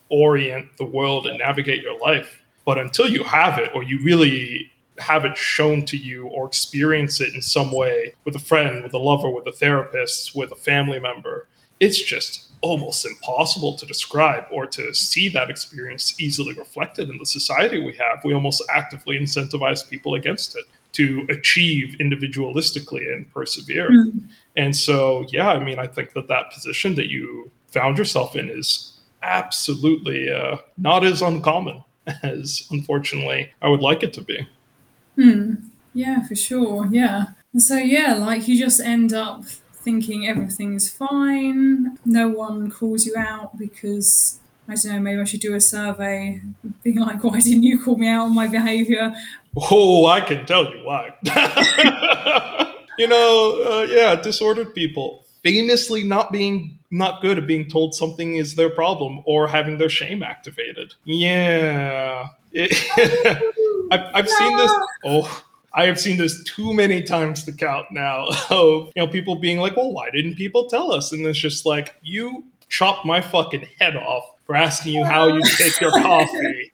[0.09, 2.41] orient the world and navigate your life.
[2.65, 7.21] But until you have it, or you really have it shown to you or experience
[7.21, 10.55] it in some way with a friend, with a lover, with a therapist, with a
[10.55, 11.47] family member,
[11.79, 17.25] it's just almost impossible to describe or to see that experience easily reflected in the
[17.25, 18.23] society we have.
[18.23, 23.89] We almost actively incentivize people against it to achieve individualistically and persevere.
[23.89, 24.19] Mm-hmm.
[24.57, 28.49] And so, yeah, I mean, I think that that position that you found yourself in
[28.49, 31.83] is absolutely uh, not as uncommon
[32.23, 34.47] as unfortunately I would like it to be.
[35.21, 35.53] Hmm.
[35.93, 36.87] Yeah, for sure.
[36.89, 37.25] Yeah.
[37.53, 41.97] And so, yeah, like you just end up thinking everything's fine.
[42.05, 46.41] No one calls you out because I don't know, maybe I should do a survey,
[46.81, 49.13] being like, why didn't you call me out on my behavior?
[49.69, 51.13] Oh, I can tell you why.
[52.97, 58.35] you know, uh, yeah, disordered people famously not being not good at being told something
[58.35, 60.93] is their problem or having their shame activated.
[61.05, 62.27] Yeah.
[63.91, 64.31] I've, I've no.
[64.31, 64.71] seen this.
[64.71, 64.87] Ah.
[65.05, 69.35] Oh, I have seen this too many times to count now of you know people
[69.35, 73.21] being like, "Well, why didn't people tell us?" And it's just like you chopped my
[73.21, 76.01] fucking head off for asking you how you take your ah.
[76.01, 76.71] coffee,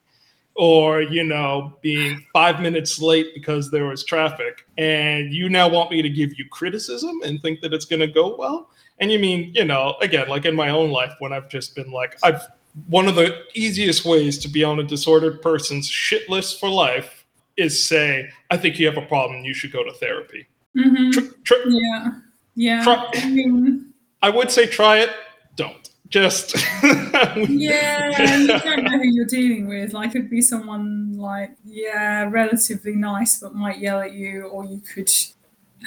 [0.55, 5.91] or you know being five minutes late because there was traffic, and you now want
[5.91, 8.70] me to give you criticism and think that it's going to go well.
[8.99, 11.91] And you mean you know again like in my own life when I've just been
[11.91, 12.47] like I've
[12.86, 17.25] one of the easiest ways to be on a disordered person's shit list for life
[17.57, 19.43] is say, I think you have a problem.
[19.43, 20.47] You should go to therapy.
[20.78, 21.09] Mm-hmm.
[21.11, 22.11] Tr- tr- yeah.
[22.55, 22.84] Yeah.
[22.84, 25.09] Try- I, mean, I would say try it.
[25.55, 25.89] Don't.
[26.09, 26.55] Just.
[26.84, 28.38] yeah.
[28.38, 29.93] You don't know who you're dealing with.
[29.93, 34.65] Like, it could be someone like, yeah, relatively nice, but might yell at you, or
[34.65, 35.09] you could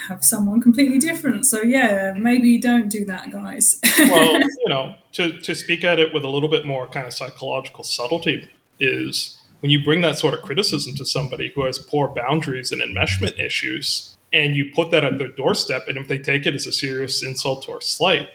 [0.08, 1.46] have someone completely different.
[1.46, 3.80] So yeah, maybe don't do that, guys.
[3.98, 7.14] well, you know, to to speak at it with a little bit more kind of
[7.14, 12.08] psychological subtlety is when you bring that sort of criticism to somebody who has poor
[12.08, 16.46] boundaries and enmeshment issues, and you put that at their doorstep, and if they take
[16.46, 18.30] it as a serious insult or slight,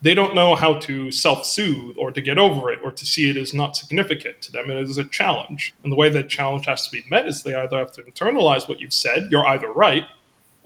[0.00, 3.36] they don't know how to self-soothe or to get over it or to see it
[3.36, 4.70] as not significant to them.
[4.70, 5.74] It is a challenge.
[5.82, 8.68] And the way that challenge has to be met is they either have to internalize
[8.68, 10.04] what you've said, you're either right,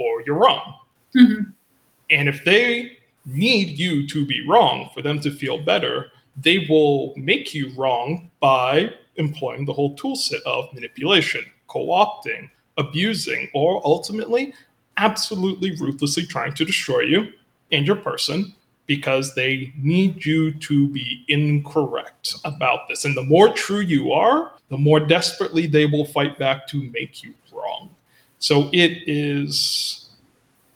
[0.03, 0.75] or you're wrong.
[1.15, 1.53] Mhm.
[2.11, 7.15] And if they need you to be wrong for them to feel better, they will
[7.17, 12.49] make you wrong by employing the whole tool set of manipulation, co opting,
[12.79, 14.53] abusing, or ultimately,
[14.97, 17.33] absolutely ruthlessly trying to destroy you
[17.71, 18.55] and your person
[18.87, 23.05] because they need you to be incorrect about this.
[23.05, 27.23] And the more true you are, the more desperately they will fight back to make
[27.23, 27.33] you.
[28.43, 30.09] So it is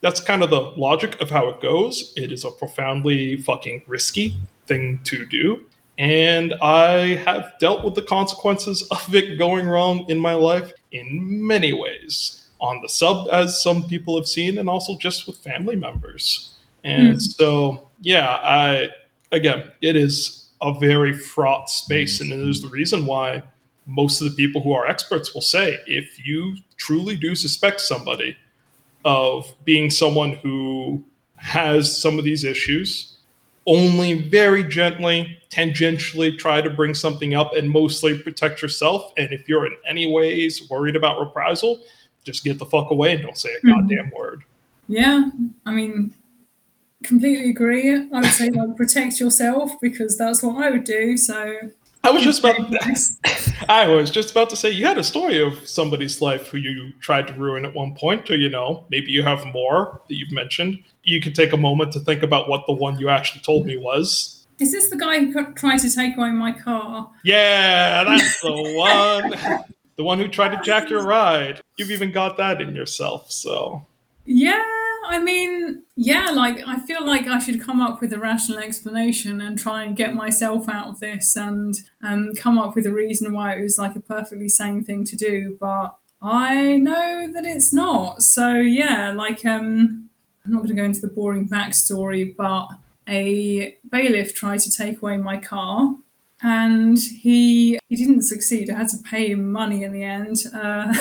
[0.00, 2.12] that's kind of the logic of how it goes.
[2.16, 4.36] It is a profoundly fucking risky
[4.68, 5.64] thing to do.
[5.98, 11.44] And I have dealt with the consequences of it going wrong in my life in
[11.44, 12.44] many ways.
[12.60, 16.50] On the sub, as some people have seen, and also just with family members.
[16.84, 17.20] And Mm.
[17.20, 18.90] so, yeah, I
[19.32, 23.42] again, it is a very fraught space, and it is the reason why
[23.86, 28.36] most of the people who are experts will say if you truly do suspect somebody
[29.04, 31.02] of being someone who
[31.36, 33.18] has some of these issues,
[33.66, 39.12] only very gently, tangentially try to bring something up and mostly protect yourself.
[39.16, 41.80] And if you're in any ways worried about reprisal,
[42.24, 43.74] just get the fuck away and don't say a Mhm.
[43.74, 44.42] goddamn word.
[44.88, 45.30] Yeah,
[45.64, 46.12] I mean,
[47.04, 47.92] completely agree.
[47.92, 51.16] I would say like protect yourself because that's what I would do.
[51.16, 51.70] So
[52.06, 52.56] I was just about.
[53.68, 56.92] I was just about to say you had a story of somebody's life who you
[57.00, 60.30] tried to ruin at one point, or you know, maybe you have more that you've
[60.30, 60.78] mentioned.
[61.02, 63.76] You could take a moment to think about what the one you actually told me
[63.76, 64.46] was.
[64.60, 67.10] Is this the guy who tried to take away my car?
[67.24, 69.64] Yeah, that's the one.
[69.96, 71.60] the one who tried to jack your ride.
[71.76, 73.84] You've even got that in yourself, so
[74.26, 74.62] Yeah,
[75.06, 79.40] I mean, yeah, like I feel like I should come up with a rational explanation
[79.40, 81.76] and try and get myself out of this and
[82.36, 85.56] come up with a reason why it was like a perfectly sane thing to do.
[85.60, 88.22] But I know that it's not.
[88.22, 90.10] So yeah, like um,
[90.44, 92.68] I'm not going to go into the boring backstory, but
[93.08, 95.94] a bailiff tried to take away my car.
[96.42, 98.70] And he he didn't succeed.
[98.70, 100.36] I had to pay him money in the end.
[100.52, 100.92] Uh,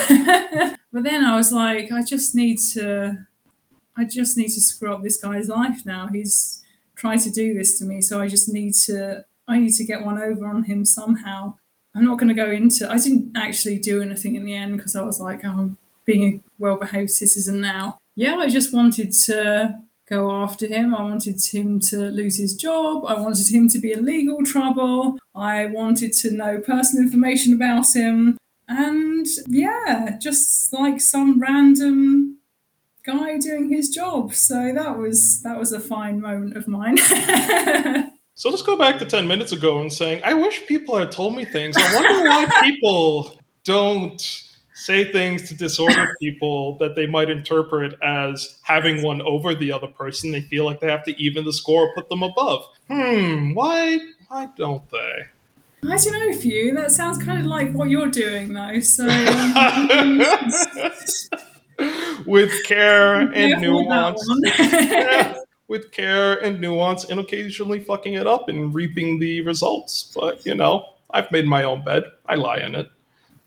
[0.93, 3.17] but then I was like, I just need to
[3.97, 6.07] I just need to screw up this guy's life now.
[6.07, 6.63] He's
[6.95, 10.05] tried to do this to me, so I just need to I need to get
[10.05, 11.55] one over on him somehow.
[11.95, 14.95] I'm not going to go into I didn't actually do anything in the end because
[14.95, 17.97] I was like, oh, I'm being a well-behaved citizen now.
[18.15, 20.93] Yeah, I just wanted to go after him.
[20.93, 23.05] I wanted him to lose his job.
[23.05, 25.17] I wanted him to be in legal trouble.
[25.33, 28.37] I wanted to know personal information about him.
[28.67, 32.37] And yeah, just like some random
[33.03, 34.33] guy doing his job.
[34.33, 36.97] So that was that was a fine moment of mine.
[38.37, 41.37] So let's go back to 10 minutes ago and saying, I wish people had told
[41.37, 41.77] me things.
[41.77, 44.43] I wonder why people don't
[44.85, 49.87] say things to disorder people that they might interpret as having one over the other
[49.87, 50.31] person.
[50.31, 52.65] They feel like they have to even the score or put them above.
[52.87, 55.25] Hmm, why why don't they?
[55.87, 56.73] I don't know you.
[56.73, 58.79] That sounds kind of like what you're doing though.
[58.79, 59.05] So
[62.25, 64.29] With care and Careful with that nuance.
[64.59, 70.11] Yeah, with care and nuance and occasionally fucking it up and reaping the results.
[70.15, 72.03] But you know, I've made my own bed.
[72.27, 72.89] I lie in it.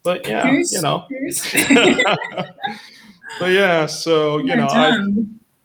[0.02, 1.06] But yeah, Goose, you know.
[3.38, 5.06] but yeah, so you know, I,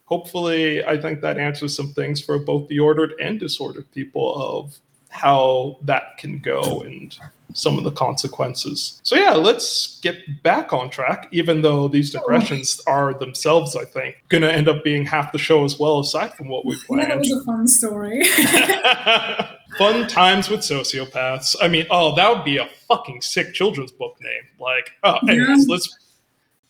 [0.06, 4.78] hopefully I think that answers some things for both the ordered and disordered people of
[5.10, 7.18] how that can go and
[7.54, 9.00] some of the consequences.
[9.04, 12.20] So yeah, let's get back on track, even though these oh.
[12.20, 16.34] digressions are themselves, I think, gonna end up being half the show as well, aside
[16.34, 17.20] from what we Yeah, that planned.
[17.22, 18.24] was a fun story.
[19.78, 21.56] Fun times with sociopaths.
[21.62, 24.44] I mean, oh, that would be a fucking sick children's book name.
[24.60, 25.74] Like, oh, anyways, Yeah.
[25.74, 25.98] let's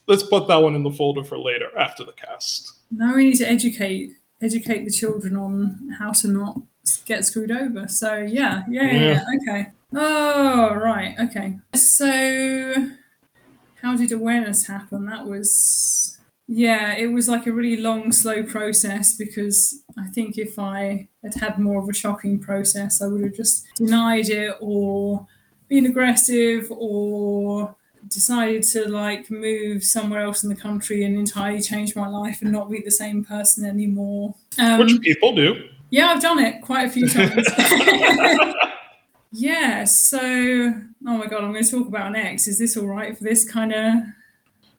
[0.07, 2.73] let's put that one in the folder for later after the cast.
[2.91, 4.11] now we need to educate
[4.41, 6.57] educate the children on how to not
[7.05, 7.88] get screwed over.
[7.88, 9.23] So yeah, yeah, yeah, yeah.
[9.41, 9.71] okay.
[9.96, 11.60] Oh right, okay.
[11.76, 12.89] So
[13.82, 15.06] how did awareness happen?
[15.06, 16.18] That was
[16.48, 21.36] yeah, it was like a really long, slow process because I think if I had
[21.36, 25.26] had more of a shocking process, I would have just denied it or
[25.70, 27.76] been aggressive or
[28.10, 32.52] decided to like move somewhere else in the country and entirely change my life and
[32.52, 34.36] not be the same person anymore.
[34.60, 35.70] Um, Which people do.
[35.91, 37.48] Yeah, I've done it quite a few times.
[39.36, 42.47] yeah, so oh my god, I'm going to talk about an ex.
[42.47, 44.03] Is this all right for this kind of?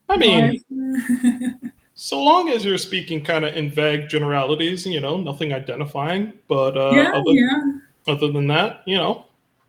[0.08, 0.62] I mean,
[1.94, 6.34] so long as you're speaking kind of in vague generalities, you know, nothing identifying.
[6.46, 7.62] But uh, yeah, other, yeah.
[8.06, 9.26] other than that, you know,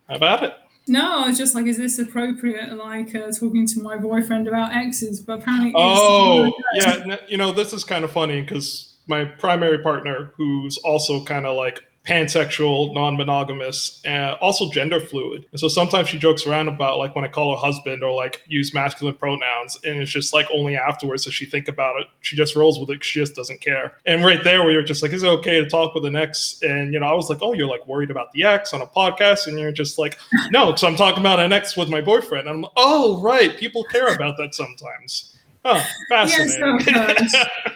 [0.08, 0.54] have at it.
[0.88, 2.78] No, I was just like, is this appropriate?
[2.78, 5.72] Like uh, talking to my boyfriend about exes, but apparently.
[5.74, 7.18] Oh, yeah.
[7.28, 11.58] You know, this is kind of funny because my primary partner, who's also kind of
[11.58, 15.46] like pansexual, non-monogamous, and also gender fluid.
[15.52, 18.42] And so sometimes she jokes around about like when I call her husband or like
[18.48, 22.08] use masculine pronouns, and it's just like only afterwards does she think about it.
[22.22, 23.04] She just rolls with it.
[23.04, 23.98] She just doesn't care.
[24.06, 26.60] And right there, we were just like, "Is it okay to talk with an ex?"
[26.62, 28.88] And you know, I was like, "Oh, you're like worried about the ex on a
[28.88, 30.20] podcast," and you're just like,
[30.52, 33.58] "No, because I'm talking about an ex with my boyfriend." And I'm like, "Oh, right.
[33.58, 35.32] People care about that sometimes."
[35.66, 36.80] Huh, fascinating.
[36.80, 37.36] sometimes.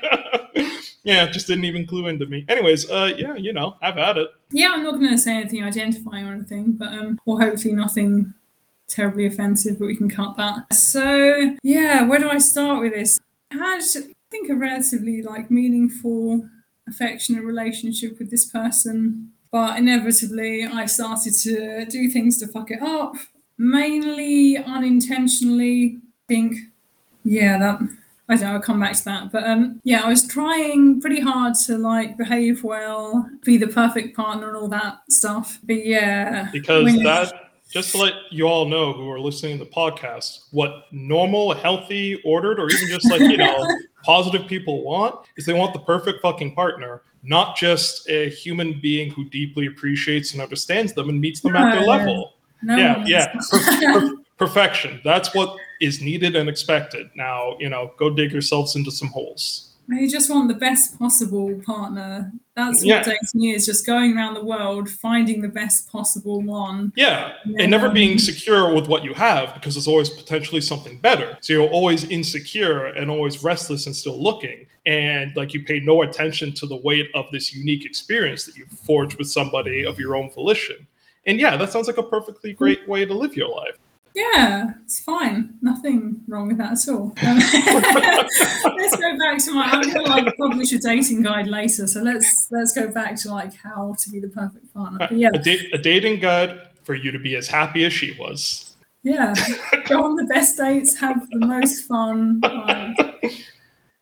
[1.04, 2.46] yeah, just didn't even clue into me.
[2.48, 4.30] Anyways, uh, yeah, you know, I've had it.
[4.52, 8.34] Yeah, I'm not going to say anything identifying or anything, but um, or hopefully nothing
[8.88, 10.74] terribly offensive, but we can cut that.
[10.74, 13.20] So yeah, where do I start with this?
[13.52, 16.48] I had, I think, a relatively like meaningful,
[16.88, 22.82] affectionate relationship with this person, but inevitably I started to do things to fuck it
[22.82, 23.16] up,
[23.58, 26.00] mainly unintentionally.
[26.02, 26.56] I think,
[27.24, 27.80] yeah, that
[28.30, 29.32] I don't know, I'll come back to that.
[29.32, 34.16] But um, yeah, I was trying pretty hard to like behave well, be the perfect
[34.16, 35.60] partner and all that stuff.
[35.64, 36.48] But yeah.
[36.52, 37.34] Because when- that,
[37.70, 42.20] just to let you all know who are listening to the podcast, what normal, healthy,
[42.24, 43.68] ordered, or even just like, you know,
[44.04, 49.12] positive people want is they want the perfect fucking partner, not just a human being
[49.12, 52.34] who deeply appreciates and understands them and meets them at their level.
[52.64, 53.34] no yeah, yeah.
[53.52, 55.00] Per- per- perfection.
[55.04, 57.10] That's what is needed and expected.
[57.16, 59.70] Now, you know, go dig yourselves into some holes.
[59.92, 62.32] You just want the best possible partner.
[62.56, 62.98] That's Yeah.
[62.98, 66.94] what dating is just going around the world, finding the best possible one.
[66.96, 67.64] Yeah, Yeah.
[67.64, 71.38] and never being um, secure with what you have because there's always potentially something better.
[71.42, 74.68] So you're always insecure and always restless and still looking.
[74.86, 78.70] And like you pay no attention to the weight of this unique experience that you've
[78.70, 80.86] forged with somebody of your own volition.
[81.26, 82.58] And yeah, that sounds like a perfectly mm.
[82.58, 83.78] great way to live your life.
[84.16, 85.54] Yeah, it's fine.
[85.62, 87.14] Nothing wrong with that at all.
[87.26, 87.38] Um,
[88.78, 89.64] let's go back to my.
[89.72, 93.54] I'm gonna like publish a dating guide later, so let's let's go back to like
[93.56, 94.98] how to be the perfect partner.
[95.00, 98.16] But yeah, A, da- a dating guide for you to be as happy as she
[98.20, 98.76] was.
[99.04, 99.34] yeah.
[99.88, 102.40] Go on the best dates, have the most fun.
[102.42, 102.98] Like,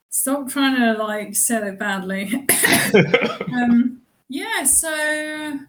[0.10, 2.34] stop trying to like sell it badly.
[3.54, 5.60] um, yeah, so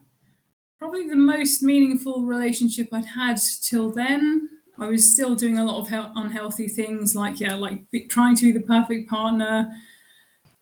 [0.79, 4.49] probably the most meaningful relationship I'd had till then.
[4.79, 8.45] I was still doing a lot of hel- unhealthy things, like yeah, like trying to
[8.45, 9.72] be the perfect partner,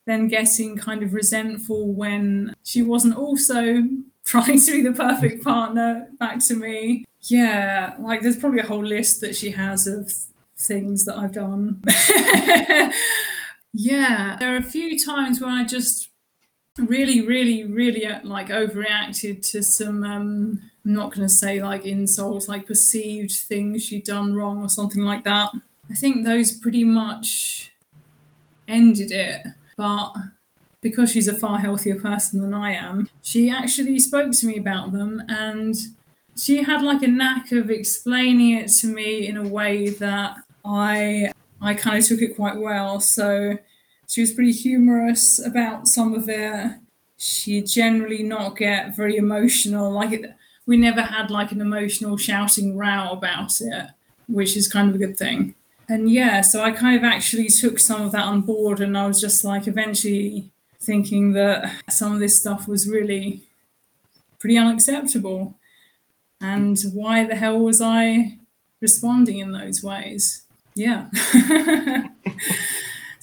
[0.07, 3.83] then getting kind of resentful when she wasn't also
[4.25, 7.05] trying to be the perfect partner back to me.
[7.23, 10.11] Yeah, like there's probably a whole list that she has of
[10.59, 11.83] things that I've done.
[13.75, 16.09] yeah, there are a few times when I just
[16.79, 20.05] really, really, really uh, like overreacted to some.
[20.05, 24.69] Um, I'm not going to say like insults, like perceived things she'd done wrong or
[24.69, 25.51] something like that.
[25.91, 27.73] I think those pretty much
[28.69, 29.47] ended it,
[29.77, 30.13] but
[30.81, 34.93] because she's a far healthier person than I am, she actually spoke to me about
[34.93, 35.75] them and
[36.37, 41.33] she had like a knack of explaining it to me in a way that I
[41.61, 43.01] I kind of took it quite well.
[43.01, 43.59] So
[44.09, 46.73] she was pretty humorous about some of it.
[47.17, 49.91] She generally not get very emotional.
[49.91, 50.25] Like
[50.67, 53.87] we never had like an emotional shouting row about it,
[54.29, 55.55] which is kind of a good thing.
[55.89, 59.07] And yeah, so I kind of actually took some of that on board, and I
[59.07, 60.51] was just like eventually
[60.81, 63.43] thinking that some of this stuff was really
[64.39, 65.55] pretty unacceptable.
[66.41, 68.39] And why the hell was I
[68.81, 70.43] responding in those ways?
[70.75, 71.07] Yeah.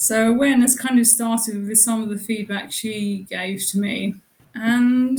[0.03, 4.15] so awareness kind of started with some of the feedback she gave to me.
[4.53, 5.17] And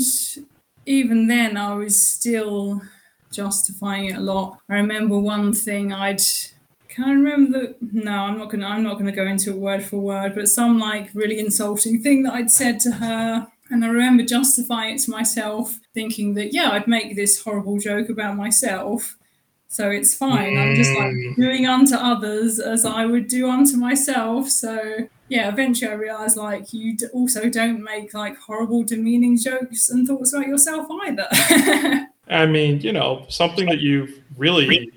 [0.85, 2.83] even then, I was still
[3.33, 4.59] justifying it a lot.
[4.69, 6.21] I remember one thing I'd
[6.91, 9.83] can I remember the no, I'm not gonna I'm not gonna go into it word
[9.83, 13.49] for word, but some like really insulting thing that I'd said to her.
[13.71, 18.11] And I remember justifying it to myself, thinking that yeah, I'd make this horrible joke
[18.11, 19.17] about myself.
[19.69, 20.57] So it's fine.
[20.57, 21.37] I'm just like Mm.
[21.37, 24.49] doing unto others as I would do unto myself.
[24.49, 29.91] So yeah, eventually I realized like you d- also don't make like horrible, demeaning jokes
[29.91, 31.27] and thoughts about yourself either.
[32.31, 34.93] I mean, you know, something that you've really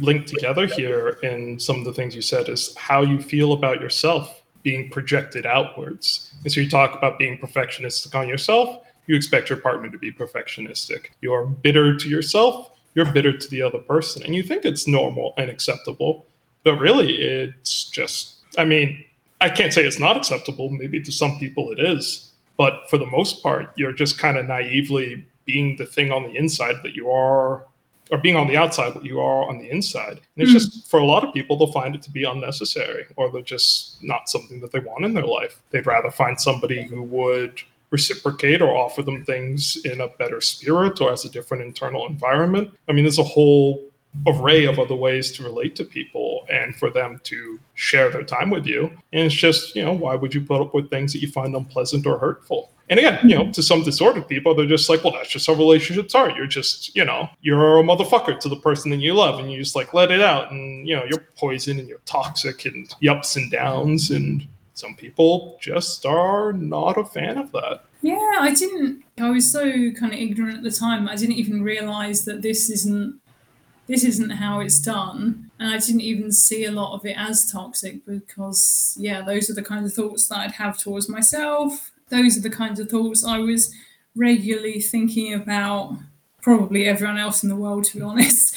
[0.00, 3.80] linked together here in some of the things you said is how you feel about
[3.80, 6.32] yourself being projected outwards.
[6.42, 10.12] And so you talk about being perfectionistic on yourself, you expect your partner to be
[10.12, 11.06] perfectionistic.
[11.20, 14.22] You're bitter to yourself, you're bitter to the other person.
[14.22, 16.26] And you think it's normal and acceptable,
[16.64, 19.04] but really it's just, I mean,
[19.40, 20.68] I can't say it's not acceptable.
[20.70, 22.32] Maybe to some people it is.
[22.56, 26.36] But for the most part, you're just kind of naively being the thing on the
[26.36, 27.64] inside that you are
[28.10, 30.20] or being on the outside what you are on the inside.
[30.36, 30.54] And it's mm.
[30.54, 34.02] just for a lot of people, they'll find it to be unnecessary or they're just
[34.02, 35.62] not something that they want in their life.
[35.70, 37.60] They'd rather find somebody who would
[37.90, 42.70] reciprocate or offer them things in a better spirit or as a different internal environment.
[42.88, 43.84] I mean, there's a whole
[44.26, 48.50] array of other ways to relate to people and for them to share their time
[48.50, 48.90] with you.
[49.12, 51.54] And it's just, you know, why would you put up with things that you find
[51.54, 52.72] unpleasant or hurtful?
[52.88, 55.52] And again, you know, to some disordered people, they're just like, well, that's just how
[55.52, 56.28] relationships are.
[56.32, 59.60] You're just, you know, you're a motherfucker to the person that you love, and you
[59.60, 63.36] just like let it out, and you know, you're poison and you're toxic and ups
[63.36, 64.10] and downs.
[64.10, 67.84] And some people just are not a fan of that.
[68.02, 69.04] Yeah, I didn't.
[69.18, 71.08] I was so kind of ignorant at the time.
[71.08, 73.20] I didn't even realize that this isn't
[73.86, 75.50] this isn't how it's done.
[75.58, 79.54] And I didn't even see a lot of it as toxic because, yeah, those are
[79.54, 83.24] the kinds of thoughts that I'd have towards myself those are the kinds of thoughts
[83.24, 83.74] I was
[84.14, 85.96] regularly thinking about
[86.42, 88.56] probably everyone else in the world, to be honest.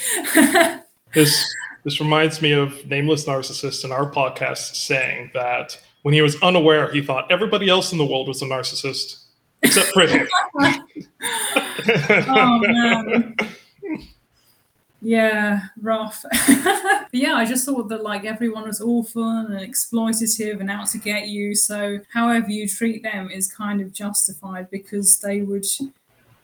[1.14, 6.42] this this reminds me of Nameless Narcissist in our podcast saying that when he was
[6.42, 9.24] unaware, he thought everybody else in the world was a narcissist
[9.62, 10.28] except for him.
[12.30, 13.36] oh man.
[15.02, 16.24] Yeah, rough.
[17.12, 21.28] yeah, I just thought that like everyone was awful and exploitative and out to get
[21.28, 21.56] you.
[21.56, 25.66] So however you treat them is kind of justified because they would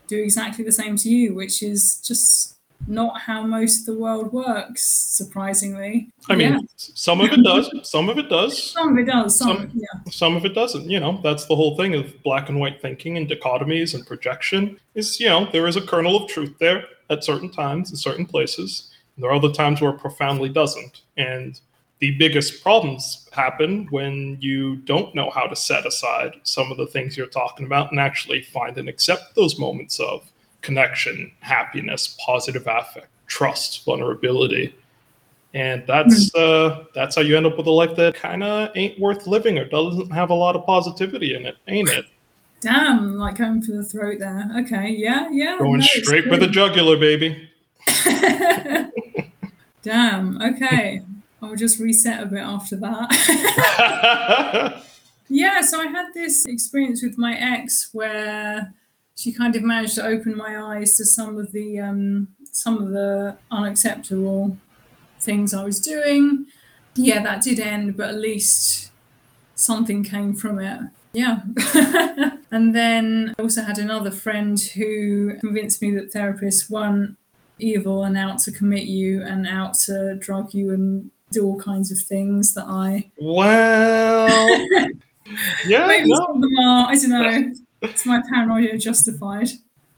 [0.08, 4.32] do exactly the same to you, which is just not how most of the world
[4.32, 6.10] works, surprisingly.
[6.30, 6.60] I mean, yeah.
[6.76, 8.72] some of it does, some of it does.
[8.80, 10.12] Some of it does, some, some, yeah.
[10.12, 10.90] some of it doesn't.
[10.90, 14.80] You know, that's the whole thing of black and white thinking and dichotomies and projection
[14.96, 18.26] is, you know, there is a kernel of truth there at certain times in certain
[18.26, 18.92] places.
[19.18, 21.02] There are other times where it profoundly doesn't.
[21.18, 21.60] And
[22.00, 26.88] the biggest problems happen when you don't know how to set aside some of the
[26.88, 32.68] things you're talking about and actually find and accept those moments of connection, happiness, positive
[32.68, 34.76] affect, trust, vulnerability.
[35.54, 36.40] And that's hmm.
[36.40, 39.58] uh, that's how you end up with a life that kind of ain't worth living
[39.58, 42.06] or doesn't have a lot of positivity in it, ain't it?
[42.62, 44.52] Damn, like going for the throat there.
[44.60, 45.58] Okay, yeah, yeah.
[45.58, 47.50] Going no, straight for the jugular, baby.
[49.82, 51.02] Damn, okay.
[51.42, 53.08] I'll just reset a bit after that.
[55.30, 58.74] yeah, so I had this experience with my ex where
[59.20, 62.92] she kind of managed to open my eyes to some of the um, some of
[62.92, 64.56] the unacceptable
[65.20, 66.46] things I was doing.
[66.96, 68.92] Yeah, that did end, but at least
[69.56, 70.80] something came from it.
[71.12, 71.42] Yeah.
[72.52, 77.18] and then I also had another friend who convinced me that therapists weren't
[77.58, 81.92] evil and out to commit you and out to drug you and do all kinds
[81.92, 83.12] of things that I.
[83.20, 84.50] Well.
[85.68, 85.88] yeah.
[85.88, 86.16] Maybe no.
[86.16, 86.88] some of them are.
[86.90, 87.54] I don't know.
[87.82, 89.50] It's my paranoia justified.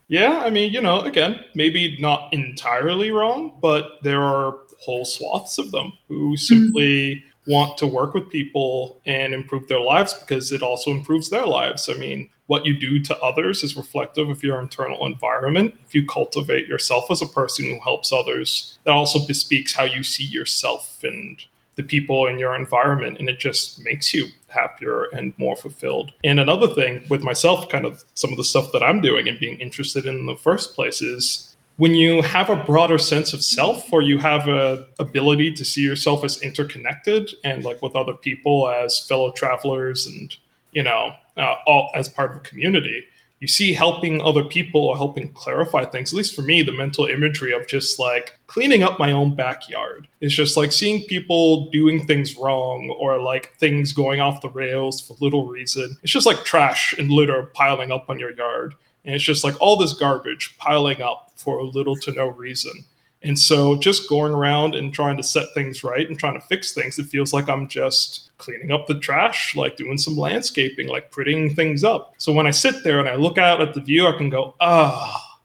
[0.08, 5.58] Yeah, I mean, you know, again, maybe not entirely wrong, but there are whole swaths
[5.58, 7.16] of them who simply.
[7.16, 11.46] Mm want to work with people and improve their lives because it also improves their
[11.46, 11.90] lives.
[11.90, 15.76] I mean, what you do to others is reflective of your internal environment.
[15.86, 20.04] If you cultivate yourself as a person who helps others, that also bespeaks how you
[20.04, 21.42] see yourself and
[21.76, 23.18] the people in your environment.
[23.20, 26.12] And it just makes you happier and more fulfilled.
[26.24, 29.40] And another thing with myself, kind of some of the stuff that I'm doing and
[29.40, 33.44] being interested in, in the first place is when you have a broader sense of
[33.44, 38.14] self or you have a ability to see yourself as interconnected and like with other
[38.14, 40.36] people as fellow travelers and
[40.74, 43.04] you know uh, all as part of a community
[43.42, 47.08] you see helping other people or helping clarify things at least for me the mental
[47.08, 50.08] imagery of just like cleaning up my own backyard.
[50.22, 55.02] Is just like seeing people doing things wrong or like things going off the rails
[55.02, 55.98] for little reason.
[56.04, 58.76] It's just like trash and litter piling up on your yard.
[59.06, 62.86] And it's just like all this garbage piling up for a little to no reason.
[63.24, 66.74] And so just going around and trying to set things right and trying to fix
[66.74, 71.12] things, it feels like I'm just cleaning up the trash, like doing some landscaping, like
[71.12, 72.16] prettying things up.
[72.18, 74.56] So when I sit there and I look out at the view, I can go,
[74.60, 75.40] ah, oh,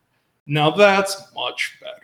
[0.47, 1.96] now that's much better.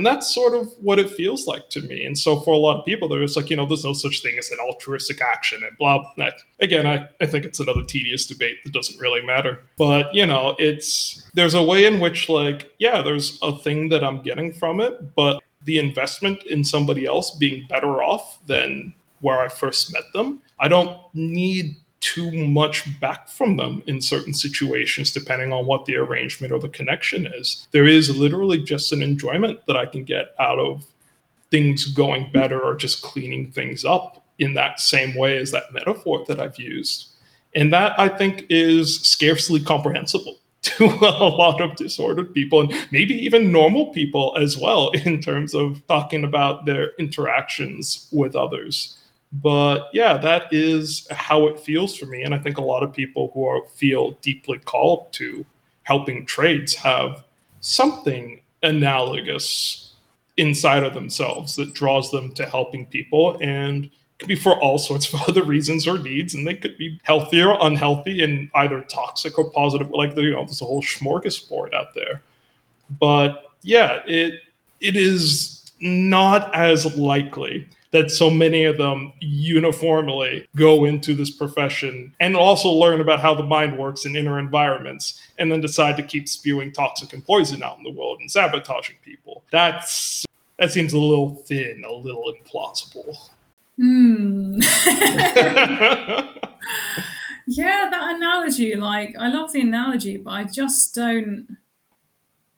[0.00, 2.06] And that's sort of what it feels like to me.
[2.06, 4.22] And so for a lot of people, they're just like, you know, there's no such
[4.22, 6.10] thing as an altruistic action and blah.
[6.16, 6.30] blah.
[6.60, 9.62] Again, I, I think it's another tedious debate that doesn't really matter.
[9.76, 14.02] But, you know, it's there's a way in which, like, yeah, there's a thing that
[14.02, 19.40] I'm getting from it, but the investment in somebody else being better off than where
[19.40, 20.40] I first met them.
[20.60, 25.96] I don't need too much back from them in certain situations, depending on what the
[25.96, 27.68] arrangement or the connection is.
[27.72, 30.86] There is literally just an enjoyment that I can get out of
[31.50, 36.24] things going better or just cleaning things up in that same way as that metaphor
[36.26, 37.08] that I've used.
[37.54, 43.14] And that I think is scarcely comprehensible to a lot of disordered people and maybe
[43.14, 48.96] even normal people as well in terms of talking about their interactions with others
[49.32, 52.22] but yeah that is how it feels for me.
[52.22, 55.44] And i think a lot of people who are, feel deeply called to
[55.84, 57.24] helping trades have
[57.60, 59.94] something analogous
[60.36, 64.78] inside of themselves that draws them to helping people and it could be for all
[64.78, 66.34] sorts of other reasons or needs.
[66.34, 70.44] And they could be healthy or unhealthy and either toxic or positive like you know
[70.44, 72.22] there's a whole smorgasbord out there.
[72.98, 74.40] But yeah it
[74.80, 82.14] it is not as likely that so many of them uniformly go into this profession
[82.20, 86.02] and also learn about how the mind works in inner environments and then decide to
[86.02, 89.42] keep spewing toxic and poison out in the world and sabotaging people.
[89.50, 90.24] That's
[90.58, 93.16] that seems a little thin, a little implausible.
[93.76, 94.60] Hmm.
[97.46, 101.56] yeah, that analogy, like I love the analogy, but I just don't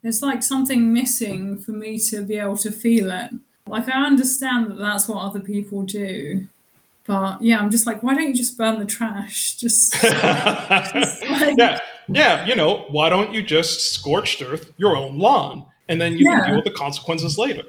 [0.02, 3.30] there's like something missing for me to be able to feel it.
[3.72, 6.46] Like I understand that that's what other people do,
[7.06, 9.56] but yeah, I'm just like, why don't you just burn the trash?
[9.56, 11.56] Just, just like...
[11.56, 12.44] yeah, yeah.
[12.44, 16.40] You know, why don't you just scorched earth your own lawn, and then you yeah.
[16.40, 17.62] can deal with the consequences later.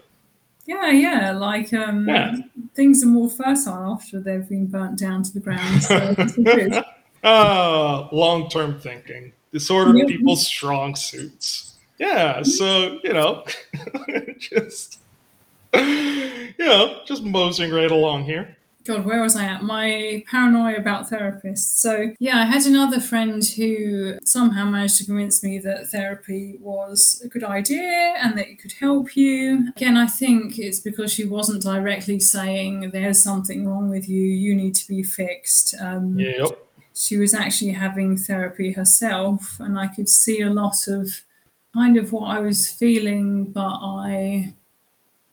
[0.65, 1.31] Yeah, yeah.
[1.31, 2.35] Like um, yeah.
[2.75, 5.83] things are more fertile after they've been burnt down to the ground.
[5.83, 6.83] So
[7.23, 10.05] uh, long-term thinking, disordered yeah.
[10.05, 11.75] people's strong suits.
[11.97, 13.45] Yeah, so you know,
[14.37, 14.99] just
[15.73, 18.57] you know, just moseying right along here.
[18.85, 19.63] God, where was I at?
[19.63, 21.77] My paranoia about therapists.
[21.77, 27.21] So, yeah, I had another friend who somehow managed to convince me that therapy was
[27.23, 29.69] a good idea and that it could help you.
[29.69, 34.53] Again, I think it's because she wasn't directly saying there's something wrong with you, you
[34.53, 35.75] need to be fixed.
[35.79, 36.67] Um, yep.
[36.93, 41.21] She was actually having therapy herself, and I could see a lot of
[41.73, 44.53] kind of what I was feeling, but I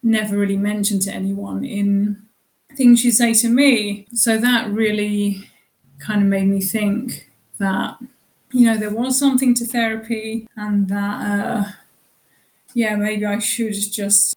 [0.02, 2.22] never really mentioned to anyone in
[2.76, 4.06] things you say to me.
[4.14, 5.50] So that really
[5.98, 7.96] kind of made me think that,
[8.52, 11.64] you know, there was something to therapy and that, uh,
[12.74, 14.36] yeah, maybe I should just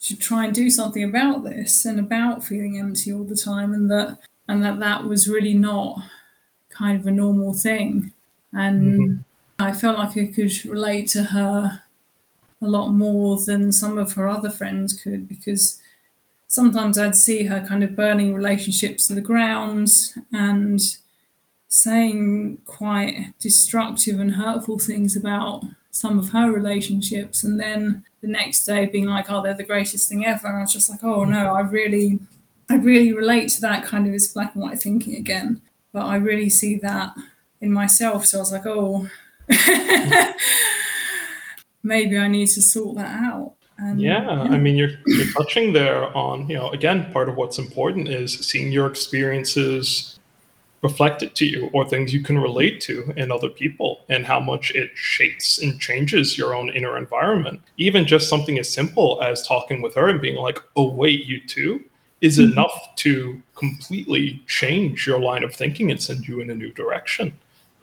[0.00, 3.90] should try and do something about this and about feeling empty all the time and
[3.90, 6.02] that and that that was really not
[6.70, 8.10] kind of a normal thing
[8.52, 9.62] and mm-hmm.
[9.62, 11.82] i felt like i could relate to her
[12.62, 15.80] a lot more than some of her other friends could because
[16.50, 19.88] sometimes I'd see her kind of burning relationships to the ground
[20.32, 20.80] and
[21.68, 27.44] saying quite destructive and hurtful things about some of her relationships.
[27.44, 30.48] And then the next day being like oh they're the greatest thing ever.
[30.48, 32.18] And I was just like oh no I really
[32.68, 35.62] I really relate to that kind of this black and white thinking again.
[35.92, 37.14] But I really see that
[37.60, 38.26] in myself.
[38.26, 39.08] So I was like oh
[41.82, 43.54] maybe I need to sort that out.
[43.78, 47.36] And, yeah, yeah, I mean, you're you're touching there on you know again part of
[47.36, 50.18] what's important is seeing your experiences
[50.82, 54.70] reflected to you or things you can relate to in other people and how much
[54.72, 57.60] it shapes and changes your own inner environment.
[57.76, 61.40] Even just something as simple as talking with her and being like, "Oh wait, you
[61.46, 61.82] too,"
[62.20, 62.52] is mm-hmm.
[62.52, 67.32] enough to completely change your line of thinking and send you in a new direction.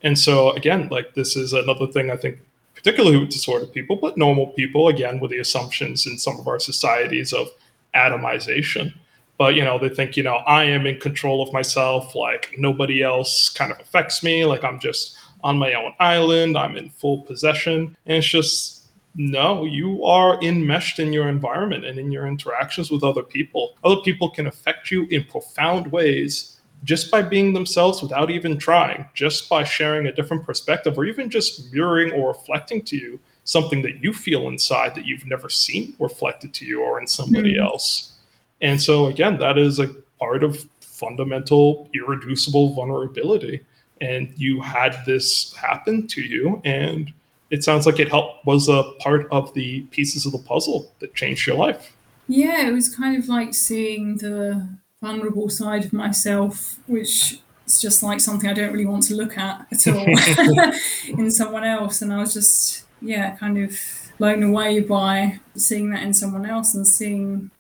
[0.04, 2.40] And so again, like this is another thing I think
[2.78, 6.60] particularly with disordered people, but normal people, again, with the assumptions in some of our
[6.60, 7.50] societies of
[7.96, 8.94] atomization.
[9.38, 13.04] But, you know, they think, you know, I am in control of myself, like nobody
[13.04, 17.22] else kind of affects me, like I'm just on my own island, I'm in full
[17.24, 17.96] possession.
[18.06, 23.04] And it's just, no, you are enmeshed in your environment and in your interactions with
[23.04, 23.76] other people.
[23.84, 29.06] Other people can affect you in profound ways just by being themselves without even trying,
[29.14, 33.82] just by sharing a different perspective, or even just mirroring or reflecting to you something
[33.82, 37.64] that you feel inside that you've never seen reflected to you or in somebody mm-hmm.
[37.64, 38.14] else.
[38.62, 39.88] And so, again, that is a
[40.20, 43.64] part of fundamental, irreducible vulnerability.
[44.02, 47.12] And you had this happen to you, and
[47.50, 51.16] it sounds like it helped was a part of the pieces of the puzzle that
[51.16, 51.96] changed your life.
[52.28, 54.68] Yeah, it was kind of like seeing the
[55.02, 59.38] vulnerable side of myself, which is just like something I don't really want to look
[59.38, 60.74] at at all
[61.20, 62.02] in someone else.
[62.02, 63.78] And I was just, yeah, kind of
[64.18, 67.52] blown away by seeing that in someone else and seeing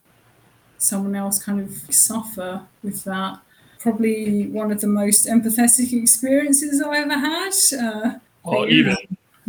[0.77, 3.39] someone else kind of suffer with that.
[3.79, 7.53] Probably one of the most empathetic experiences I've ever had.
[7.79, 8.11] Uh,
[8.43, 8.97] well, even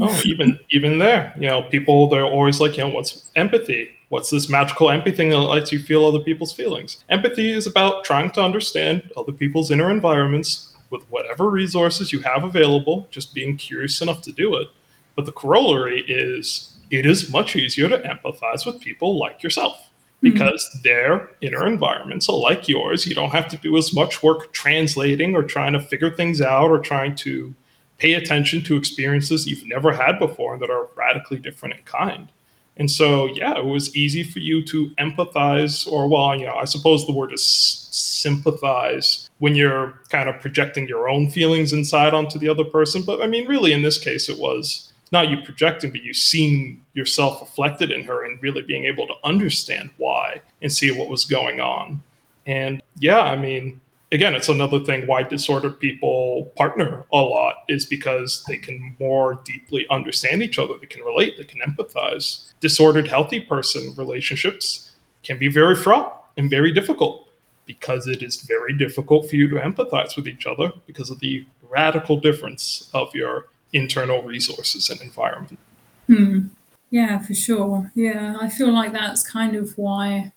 [0.01, 3.91] oh, even even there, you know, people they're always like, you know, what's empathy?
[4.09, 7.05] What's this magical empathy thing that lets you feel other people's feelings?
[7.11, 12.45] Empathy is about trying to understand other people's inner environments with whatever resources you have
[12.45, 14.69] available, just being curious enough to do it.
[15.15, 19.91] But the corollary is it is much easier to empathize with people like yourself
[20.21, 20.31] hmm.
[20.31, 20.83] because mm-hmm.
[20.85, 23.07] their inner environments are like yours.
[23.07, 26.71] You don't have to do as much work translating or trying to figure things out
[26.71, 27.55] or trying to
[27.99, 32.31] pay attention to experiences you've never had before that are radically different in kind.
[32.79, 36.65] And so, yeah, it was easy for you to empathize, or, well, you know, I
[36.65, 42.39] suppose the word is sympathize when you're kind of projecting your own feelings inside onto
[42.39, 43.03] the other person.
[43.03, 46.85] But I mean, really, in this case, it was not you projecting, but you seeing
[46.95, 51.25] yourself reflected in her and really being able to understand why and see what was
[51.25, 52.03] going on.
[52.47, 53.81] And yeah, I mean,
[54.13, 59.41] again, it's another thing why disordered people partner a lot is because they can more
[59.45, 60.75] deeply understand each other.
[60.79, 62.53] They can relate, they can empathize.
[62.61, 64.93] Disordered, healthy person relationships
[65.23, 67.29] can be very fraught and very difficult
[67.67, 71.47] because it is very difficult for you to empathize with each other because of the
[71.69, 75.59] radical difference of your internal resources and environment.
[76.07, 76.47] Hmm.
[76.91, 77.93] Yeah, for sure.
[77.95, 80.33] Yeah, I feel like that's kind of why,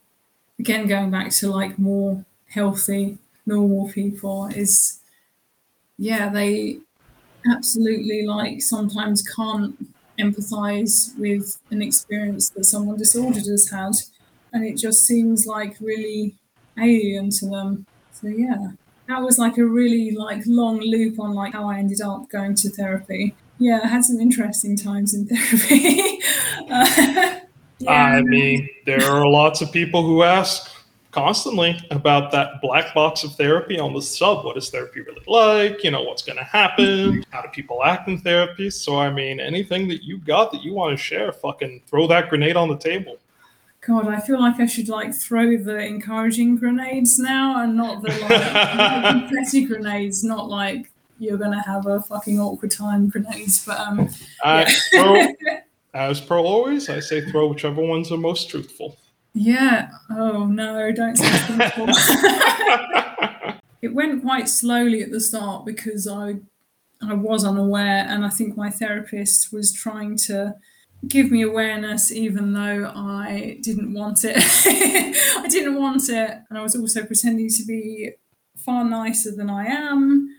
[0.59, 4.99] again, going back to like more healthy normal people is
[5.97, 6.77] yeah they
[7.51, 9.75] absolutely like sometimes can't
[10.19, 13.93] empathize with an experience that someone disordered has had
[14.53, 16.35] and it just seems like really
[16.77, 17.85] alien to them.
[18.11, 18.71] So yeah
[19.07, 22.55] that was like a really like long loop on like how i ended up going
[22.55, 23.35] to therapy.
[23.59, 26.19] Yeah i had some interesting times in therapy.
[26.69, 27.39] Uh,
[27.79, 27.91] yeah.
[27.91, 30.71] i mean there are lots of people who ask
[31.11, 34.45] constantly about that black box of therapy on the sub.
[34.45, 35.83] What is therapy really like?
[35.83, 37.23] You know, what's going to happen?
[37.29, 38.69] How do people act in therapy?
[38.69, 42.29] So, I mean, anything that you got that you want to share, fucking throw that
[42.29, 43.17] grenade on the table.
[43.85, 48.09] God, I feel like I should like throw the encouraging grenades now and not the
[48.09, 53.65] like confetti grenades, not like you're gonna have a fucking awkward time grenades.
[53.65, 54.07] But um,
[54.45, 54.69] yeah.
[54.91, 55.27] throw,
[55.95, 58.97] as per always, I say throw whichever ones are most truthful.
[59.33, 59.89] Yeah.
[60.09, 61.27] Oh no, don't say
[63.81, 66.35] It went quite slowly at the start because I
[67.01, 70.55] I was unaware and I think my therapist was trying to
[71.07, 74.37] give me awareness even though I didn't want it.
[74.37, 76.39] I didn't want it.
[76.49, 78.11] And I was also pretending to be
[78.55, 80.29] far nicer than I am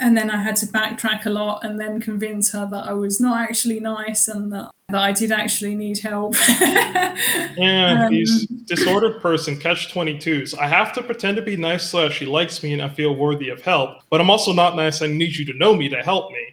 [0.00, 3.20] and then I had to backtrack a lot and then convince her that I was
[3.20, 6.34] not actually nice and that, that I did actually need help.
[6.60, 10.58] yeah, um, these disordered person catch 22s.
[10.58, 13.14] I have to pretend to be nice so that she likes me and I feel
[13.14, 15.02] worthy of help, but I'm also not nice.
[15.02, 16.46] I need you to know me to help me.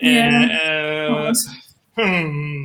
[0.00, 1.32] Yeah.
[1.94, 2.64] hmm.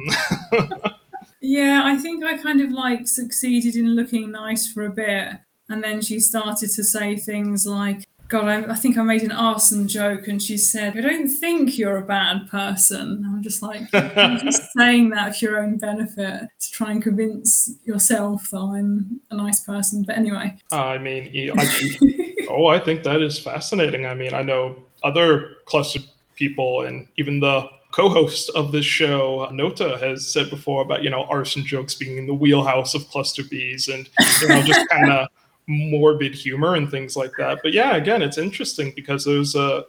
[1.42, 5.34] yeah, I think I kind of like succeeded in looking nice for a bit.
[5.70, 9.32] And then she started to say things like, God, I, I, think I made an
[9.32, 13.84] arson joke, and she said, "I don't think you're a bad person." I'm just like,
[13.94, 19.22] I'm just saying that for your own benefit to try and convince yourself that I'm
[19.30, 20.02] a nice person.
[20.02, 24.08] But anyway, I mean, I, oh, I think that is fascinating.
[24.08, 26.06] I mean, I know other clustered
[26.36, 31.26] people, and even the co-host of this show, Nota, has said before about you know
[31.26, 34.10] arson jokes being in the wheelhouse of cluster Bs, and
[34.42, 35.28] you know just kind of
[35.68, 37.60] morbid humor and things like that.
[37.64, 39.86] But yeah, again, it's interesting because there's a,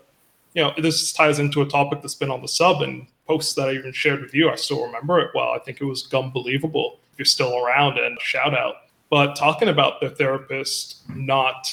[0.54, 3.68] you know, this ties into a topic that's been on the sub and posts that
[3.68, 4.50] I even shared with you.
[4.50, 5.50] I still remember it well.
[5.50, 7.00] I think it was Gum Believable.
[7.12, 8.74] If you're still around, and shout out.
[9.10, 11.72] But talking about the therapist not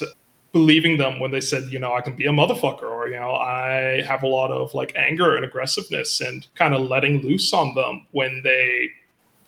[0.52, 3.34] believing them when they said, you know, I can be a motherfucker, or you know,
[3.34, 7.74] I have a lot of like anger and aggressiveness, and kind of letting loose on
[7.74, 8.90] them when they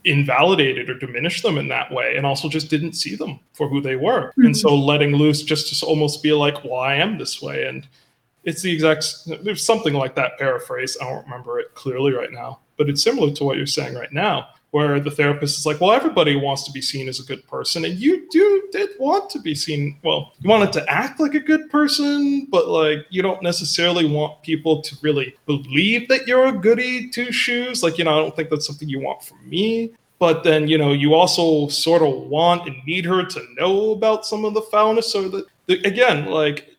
[0.05, 3.81] invalidated or diminished them in that way and also just didn't see them for who
[3.81, 4.29] they were.
[4.31, 4.47] Mm-hmm.
[4.47, 7.67] and so letting loose just to almost be like well i am this way.
[7.67, 7.87] And
[8.43, 9.05] it's the exact
[9.43, 10.97] there's something like that paraphrase.
[11.01, 14.11] I don't remember it clearly right now but it's similar to what you're saying right
[14.11, 17.45] now where the therapist is like well everybody wants to be seen as a good
[17.47, 21.35] person and you do did want to be seen well you wanted to act like
[21.35, 26.47] a good person but like you don't necessarily want people to really believe that you're
[26.47, 29.37] a goody two shoes like you know i don't think that's something you want from
[29.49, 29.93] me.
[30.19, 34.25] But then you know you also sort of want and need her to know about
[34.25, 36.69] some of the foulness so that again like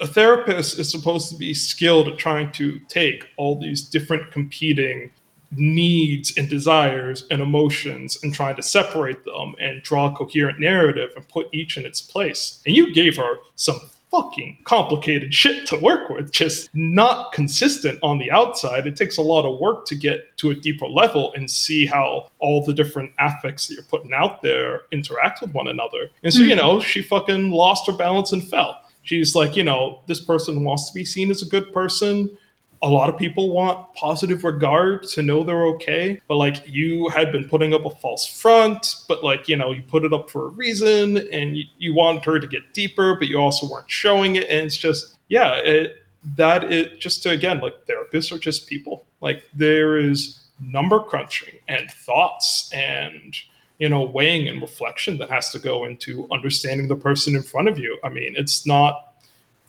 [0.00, 5.10] a therapist is supposed to be skilled at trying to take all these different competing
[5.56, 11.10] needs and desires and emotions and trying to separate them and draw a coherent narrative
[11.16, 12.60] and put each in its place.
[12.66, 13.80] And you gave her some
[14.14, 18.86] fucking complicated shit to work with, just not consistent on the outside.
[18.86, 22.28] It takes a lot of work to get to a deeper level and see how
[22.38, 26.10] all the different affects that you're putting out there interact with one another.
[26.22, 26.58] And so, you hmm.
[26.60, 28.80] know, she fucking lost her balance and fell.
[29.02, 32.38] She's like, you know, this person wants to be seen as a good person
[32.82, 37.32] a lot of people want positive regard to know they're okay but like you had
[37.32, 40.46] been putting up a false front but like you know you put it up for
[40.46, 44.36] a reason and you, you want her to get deeper but you also weren't showing
[44.36, 44.48] it.
[44.48, 46.04] And it's just yeah it
[46.36, 49.06] that it just to again like therapists are just people.
[49.20, 53.36] Like there is number crunching and thoughts and
[53.78, 57.68] you know weighing and reflection that has to go into understanding the person in front
[57.68, 57.98] of you.
[58.04, 59.10] I mean it's not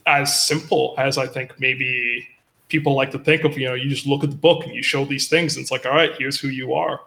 [0.07, 2.27] as simple as i think maybe
[2.67, 4.81] people like to think of, you know, you just look at the book and you
[4.81, 7.01] show these things, and it's like, all right, here's who you are.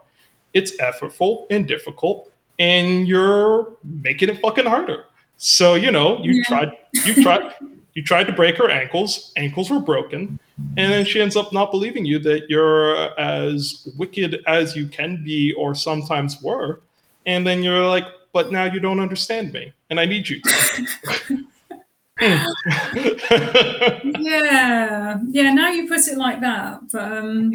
[0.55, 5.05] It's effortful and difficult, and you're making it fucking harder.
[5.37, 6.43] So, you know, you yeah.
[6.45, 6.73] tried,
[7.05, 7.55] you tried,
[7.95, 10.39] you tried to break her ankles, ankles were broken,
[10.77, 15.23] and then she ends up not believing you that you're as wicked as you can
[15.23, 16.81] be or sometimes were.
[17.27, 21.45] And then you're like, but now you don't understand me, and I need you to.
[22.21, 22.49] yeah,
[25.29, 25.53] yeah.
[25.53, 27.53] Now you put it like that, but um,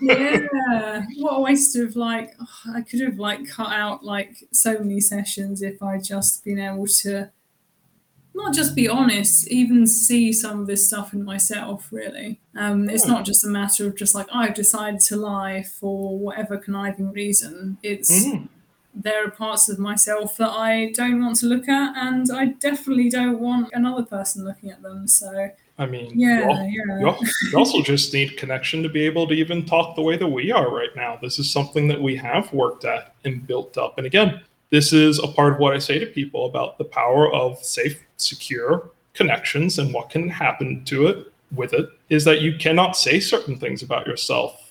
[0.00, 2.34] yeah, what a waste of like.
[2.40, 6.58] Oh, I could have like cut out like so many sessions if I just been
[6.58, 7.30] able to
[8.34, 11.88] not just be honest, even see some of this stuff in myself.
[11.90, 16.18] Really, um, it's not just a matter of just like I've decided to lie for
[16.18, 17.78] whatever conniving reason.
[17.82, 18.46] It's mm-hmm
[18.94, 23.10] there are parts of myself that I don't want to look at, and I definitely
[23.10, 25.08] don't want another person looking at them.
[25.08, 27.16] So, I mean, yeah, you, yeah.
[27.20, 30.28] You, you also just need connection to be able to even talk the way that
[30.28, 31.18] we are right now.
[31.20, 33.98] This is something that we have worked at and built up.
[33.98, 34.40] And again,
[34.70, 38.00] this is a part of what I say to people about the power of safe,
[38.16, 43.20] secure connections and what can happen to it with it is that you cannot say
[43.20, 44.63] certain things about yourself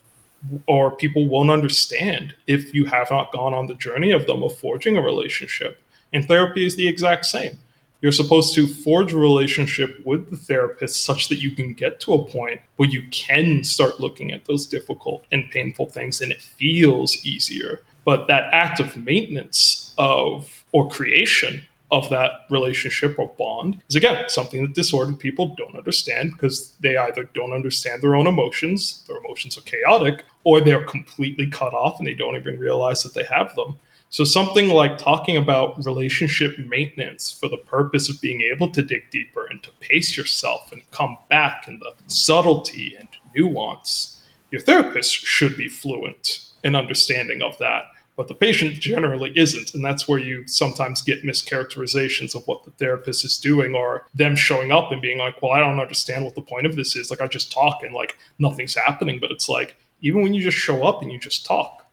[0.67, 4.57] or people won't understand if you have not gone on the journey of them of
[4.57, 5.81] forging a relationship.
[6.11, 7.57] And therapy is the exact same.
[8.01, 12.13] You're supposed to forge a relationship with the therapist such that you can get to
[12.13, 16.41] a point where you can start looking at those difficult and painful things and it
[16.41, 17.81] feels easier.
[18.03, 24.27] But that act of maintenance of or creation of that relationship or bond is again
[24.27, 29.17] something that disordered people don't understand because they either don't understand their own emotions, their
[29.17, 33.23] emotions are chaotic, or they're completely cut off and they don't even realize that they
[33.25, 33.77] have them.
[34.09, 39.09] So, something like talking about relationship maintenance for the purpose of being able to dig
[39.11, 45.13] deeper and to pace yourself and come back in the subtlety and nuance, your therapist
[45.13, 47.83] should be fluent in understanding of that
[48.15, 52.71] but the patient generally isn't and that's where you sometimes get mischaracterizations of what the
[52.71, 56.35] therapist is doing or them showing up and being like well i don't understand what
[56.35, 57.09] the point of this is.
[57.09, 59.19] Like i just talk and like nothing's happening.
[59.19, 61.85] But it's like even when you just show up and you just talk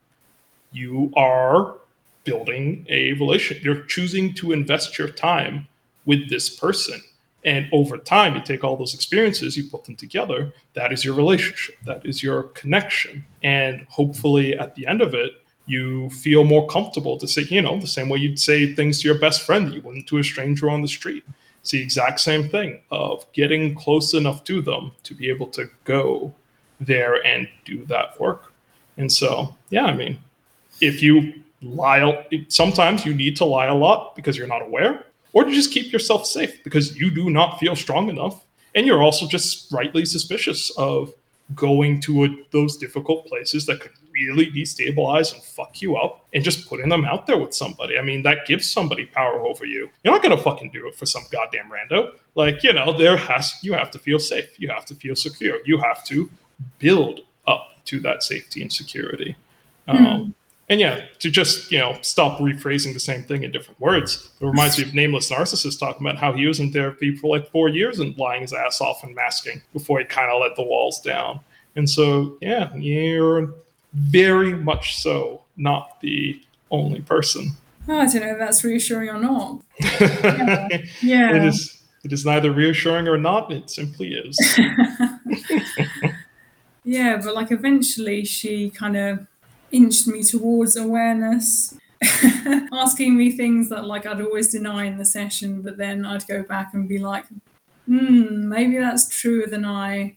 [0.72, 1.76] you are
[2.24, 5.66] building a relationship you're choosing to invest your time
[6.04, 7.00] with this person.
[7.44, 11.14] And over time you take all those experiences you put them together that is your
[11.14, 13.24] relationship that is your connection.
[13.42, 15.32] And hopefully at the end of it
[15.70, 19.08] you feel more comfortable to say, you know, the same way you'd say things to
[19.08, 21.22] your best friend that you wouldn't to a stranger on the street.
[21.60, 25.70] It's the exact same thing of getting close enough to them to be able to
[25.84, 26.34] go
[26.80, 28.52] there and do that work.
[28.96, 30.18] And so, yeah, I mean,
[30.80, 35.44] if you lie, sometimes you need to lie a lot because you're not aware, or
[35.44, 38.44] to just keep yourself safe because you do not feel strong enough.
[38.74, 41.12] And you're also just rightly suspicious of
[41.54, 43.92] going to a, those difficult places that could
[44.28, 47.98] really destabilize and fuck you up and just putting them out there with somebody.
[47.98, 49.88] I mean, that gives somebody power over you.
[50.02, 52.12] You're not going to fucking do it for some goddamn rando.
[52.34, 54.58] Like, you know, there has, you have to feel safe.
[54.58, 55.58] You have to feel secure.
[55.64, 56.30] You have to
[56.78, 59.36] build up to that safety and security.
[59.88, 60.06] Mm.
[60.06, 60.34] Um,
[60.68, 64.30] and yeah, to just, you know, stop rephrasing the same thing in different words.
[64.40, 67.50] It reminds me of Nameless Narcissist talking about how he was in therapy for like
[67.50, 70.62] four years and lying his ass off and masking before he kind of let the
[70.62, 71.40] walls down.
[71.74, 73.52] And so, yeah, you're
[73.92, 77.52] very much so not the only person.
[77.88, 79.60] Oh, I don't know if that's reassuring or not.
[79.80, 80.68] yeah.
[81.02, 81.36] yeah.
[81.36, 84.58] It is it is neither reassuring or not, it simply is.
[86.84, 89.26] yeah, but like eventually she kind of
[89.70, 91.76] inched me towards awareness.
[92.72, 96.42] asking me things that like I'd always deny in the session, but then I'd go
[96.42, 97.26] back and be like,
[97.84, 100.16] hmm, maybe that's truer than I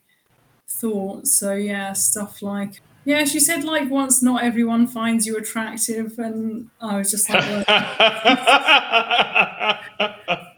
[0.69, 1.27] thought.
[1.27, 6.69] So yeah, stuff like Yeah, she said like once not everyone finds you attractive, and
[6.79, 7.65] I was just like, well,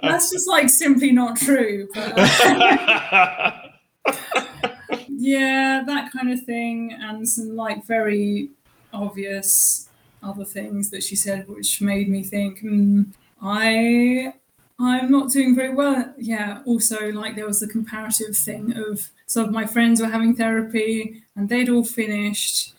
[0.02, 1.88] that's just like simply not true.
[1.94, 3.52] But, uh,
[5.08, 8.50] yeah, that kind of thing, and some like very
[8.94, 9.90] obvious
[10.22, 13.08] other things that she said, which made me think, mm,
[13.42, 14.34] I
[14.80, 16.14] I'm not doing very well.
[16.18, 16.62] Yeah.
[16.66, 21.22] Also, like there was the comparative thing of some of my friends were having therapy
[21.36, 22.74] and they'd all finished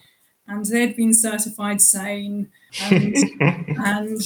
[0.49, 2.49] and they'd been certified sane
[2.83, 4.21] and, and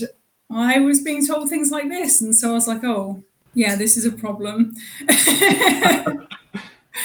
[0.50, 3.22] I was being told things like this, and so I was like, oh
[3.54, 4.74] yeah, this is a problem.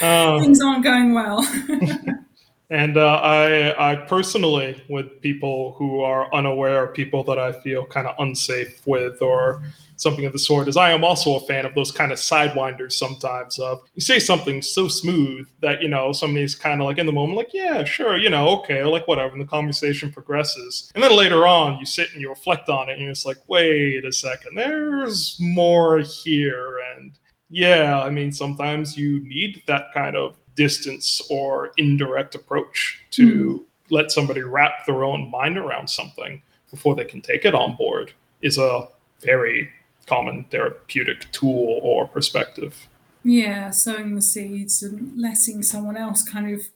[0.01, 1.41] Uh, things aren't going well.
[2.69, 8.07] And uh, I, I personally, with people who are unaware, people that I feel kind
[8.07, 9.63] of unsafe with, or
[9.97, 12.93] something of the sort, is I am also a fan of those kind of sidewinders
[12.93, 13.59] sometimes.
[13.59, 17.11] Of you say something so smooth that you know somebody's kind of like in the
[17.11, 21.15] moment, like yeah, sure, you know, okay, like whatever, and the conversation progresses, and then
[21.15, 24.57] later on you sit and you reflect on it, and it's like, wait a second,
[24.57, 27.11] there's more here, and
[27.49, 33.63] yeah, I mean, sometimes you need that kind of distance or indirect approach to mm.
[33.89, 36.41] let somebody wrap their own mind around something
[36.71, 38.87] before they can take it on board is a
[39.21, 39.69] very
[40.07, 42.87] common therapeutic tool or perspective.
[43.23, 46.67] Yeah, sowing the seeds and letting someone else kind of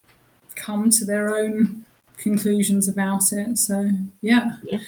[0.55, 1.85] come to their own
[2.17, 3.57] conclusions about it.
[3.57, 4.57] So, yeah.
[4.63, 4.79] Yeah,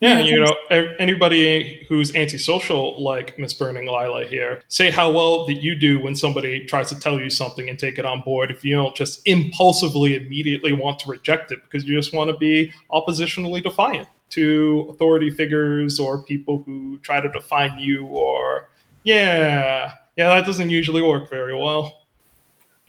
[0.00, 0.54] yeah, you know,
[0.98, 6.14] anybody who's antisocial like Miss Burning Lila here, say how well that you do when
[6.14, 8.50] somebody tries to tell you something and take it on board.
[8.50, 12.36] If you don't just impulsively immediately want to reject it because you just want to
[12.36, 18.68] be oppositionally defiant to authority figures or people who try to define you or
[19.04, 22.02] yeah, yeah, that doesn't usually work very well.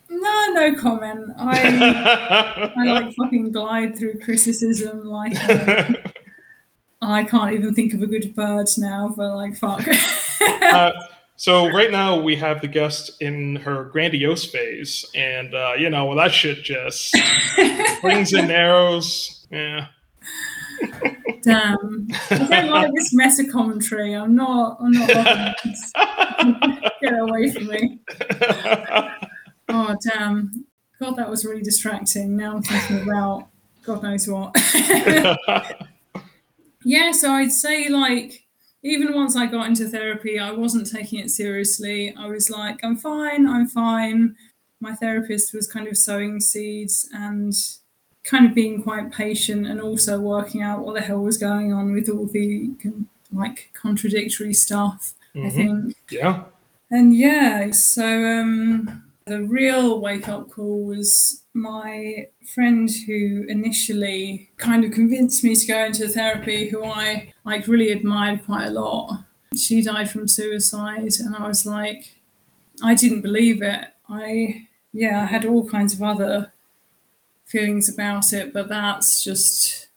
[0.10, 1.32] No, no comment.
[1.38, 5.38] I I like fucking glide through criticism like.
[7.02, 9.88] I can't even think of a good bird now, but like, fuck.
[10.42, 10.92] uh,
[11.36, 16.06] so right now we have the guest in her grandiose phase, and uh, you know
[16.06, 17.16] when that shit just
[18.02, 19.88] brings in arrows, yeah.
[21.44, 24.16] Damn, I don't like this meta commentary.
[24.16, 24.78] I'm not.
[24.82, 25.56] I'm not.
[27.02, 28.00] Get away from me.
[29.70, 30.66] Oh damn!
[31.00, 32.36] God, that was really distracting.
[32.36, 33.48] Now I'm thinking about
[33.84, 34.56] God knows what
[36.84, 38.48] yeah, so I'd say like
[38.84, 42.14] even once I got into therapy, I wasn't taking it seriously.
[42.16, 44.36] I was like, I'm fine, I'm fine.
[44.80, 47.54] My therapist was kind of sowing seeds and
[48.24, 51.94] kind of being quite patient and also working out what the hell was going on
[51.94, 52.72] with all the
[53.32, 55.14] like contradictory stuff.
[55.36, 55.48] Mm-hmm.
[55.48, 55.96] I think.
[56.12, 56.44] Yeah.
[56.90, 64.86] And yeah, so um, the real wake up call was my friend who initially kind
[64.86, 69.24] of convinced me to go into therapy, who I like really admired quite a lot.
[69.56, 72.16] She died from suicide, and I was like,
[72.84, 73.86] I didn't believe it.
[74.10, 76.54] I, yeah, I had all kinds of other
[77.46, 79.88] feelings about it, but that's just,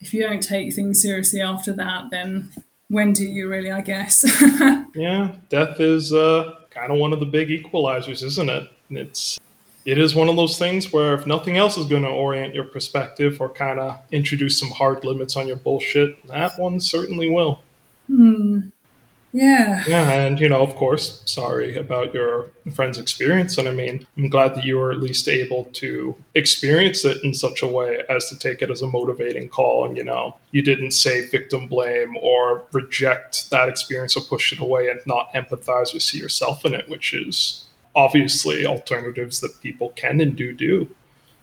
[0.00, 2.52] if you don't take things seriously after that, then
[2.88, 4.24] when do you really, I guess?
[4.94, 8.70] yeah, death is uh, kind of one of the big equalizers, isn't it?
[8.90, 9.40] It's
[9.84, 12.64] it is one of those things where if nothing else is going to orient your
[12.64, 17.62] perspective or kind of introduce some hard limits on your bullshit, that one certainly will.
[18.08, 18.68] Hmm.
[19.36, 19.84] Yeah.
[19.86, 23.58] Yeah, and you know, of course, sorry about your friend's experience.
[23.58, 27.34] And I mean, I'm glad that you were at least able to experience it in
[27.34, 29.84] such a way as to take it as a motivating call.
[29.84, 34.60] And you know, you didn't say victim blame or reject that experience or push it
[34.60, 39.90] away and not empathize or see yourself in it, which is obviously alternatives that people
[39.96, 40.88] can and do do.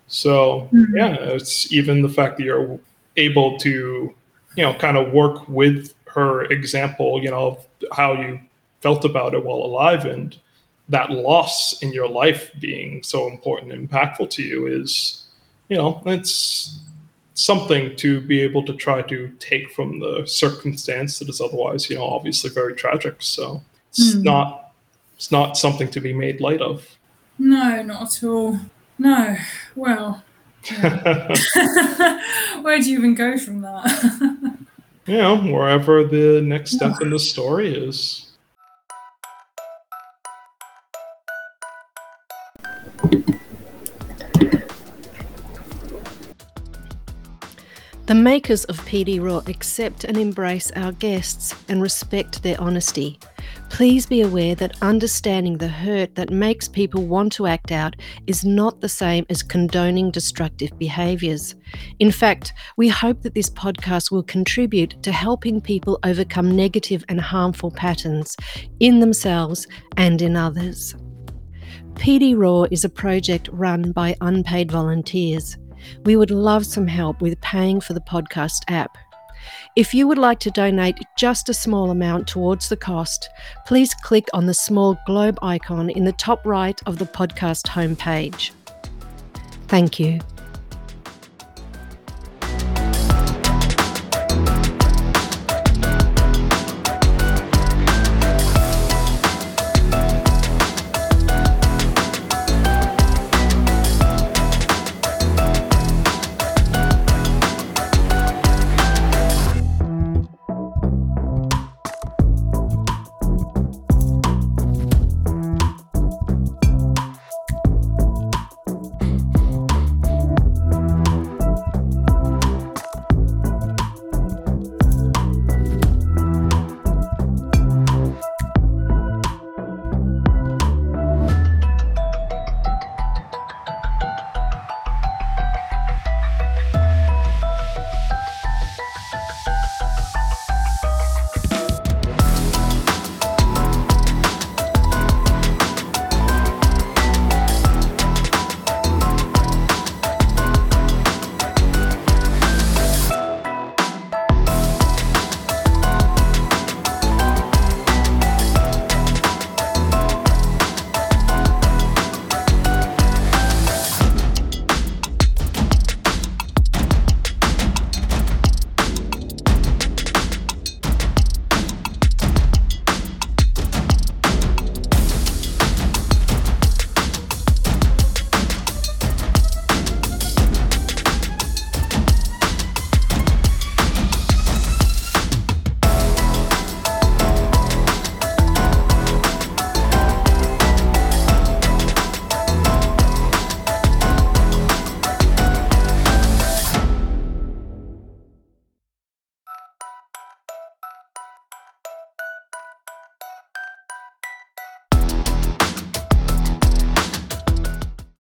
[0.08, 0.98] So mm-hmm.
[0.98, 2.80] yeah, it's even the fact that you're
[3.18, 4.16] able to,
[4.58, 7.60] you know, kind of work with her example, you know,
[7.92, 8.40] how you
[8.82, 10.38] felt about it while alive and
[10.90, 15.26] that loss in your life being so important and impactful to you is,
[15.70, 16.80] you know, it's
[17.36, 21.96] something to be able to try to take from the circumstance that is otherwise, you
[21.96, 23.16] know, obviously very tragic.
[23.20, 24.24] So it's mm.
[24.24, 24.74] not
[25.16, 26.86] it's not something to be made light of.
[27.40, 28.60] No, not at all.
[28.98, 29.38] No.
[29.76, 30.24] Well,
[30.70, 31.34] yeah.
[32.62, 34.42] where do you even go from that?
[35.06, 38.30] you know, wherever the next step in the story is.
[48.06, 53.18] The makers of PD Raw accept and embrace our guests and respect their honesty.
[53.74, 57.96] Please be aware that understanding the hurt that makes people want to act out
[58.28, 61.56] is not the same as condoning destructive behaviours.
[61.98, 67.20] In fact, we hope that this podcast will contribute to helping people overcome negative and
[67.20, 68.38] harmful patterns
[68.80, 69.66] in themselves
[69.98, 70.94] and in others.
[71.96, 75.58] PD Raw is a project run by unpaid volunteers.
[76.06, 78.96] We would love some help with paying for the podcast app.
[79.76, 83.30] If you would like to donate just a small amount towards the cost,
[83.66, 88.52] please click on the small globe icon in the top right of the podcast homepage.
[89.68, 90.20] Thank you.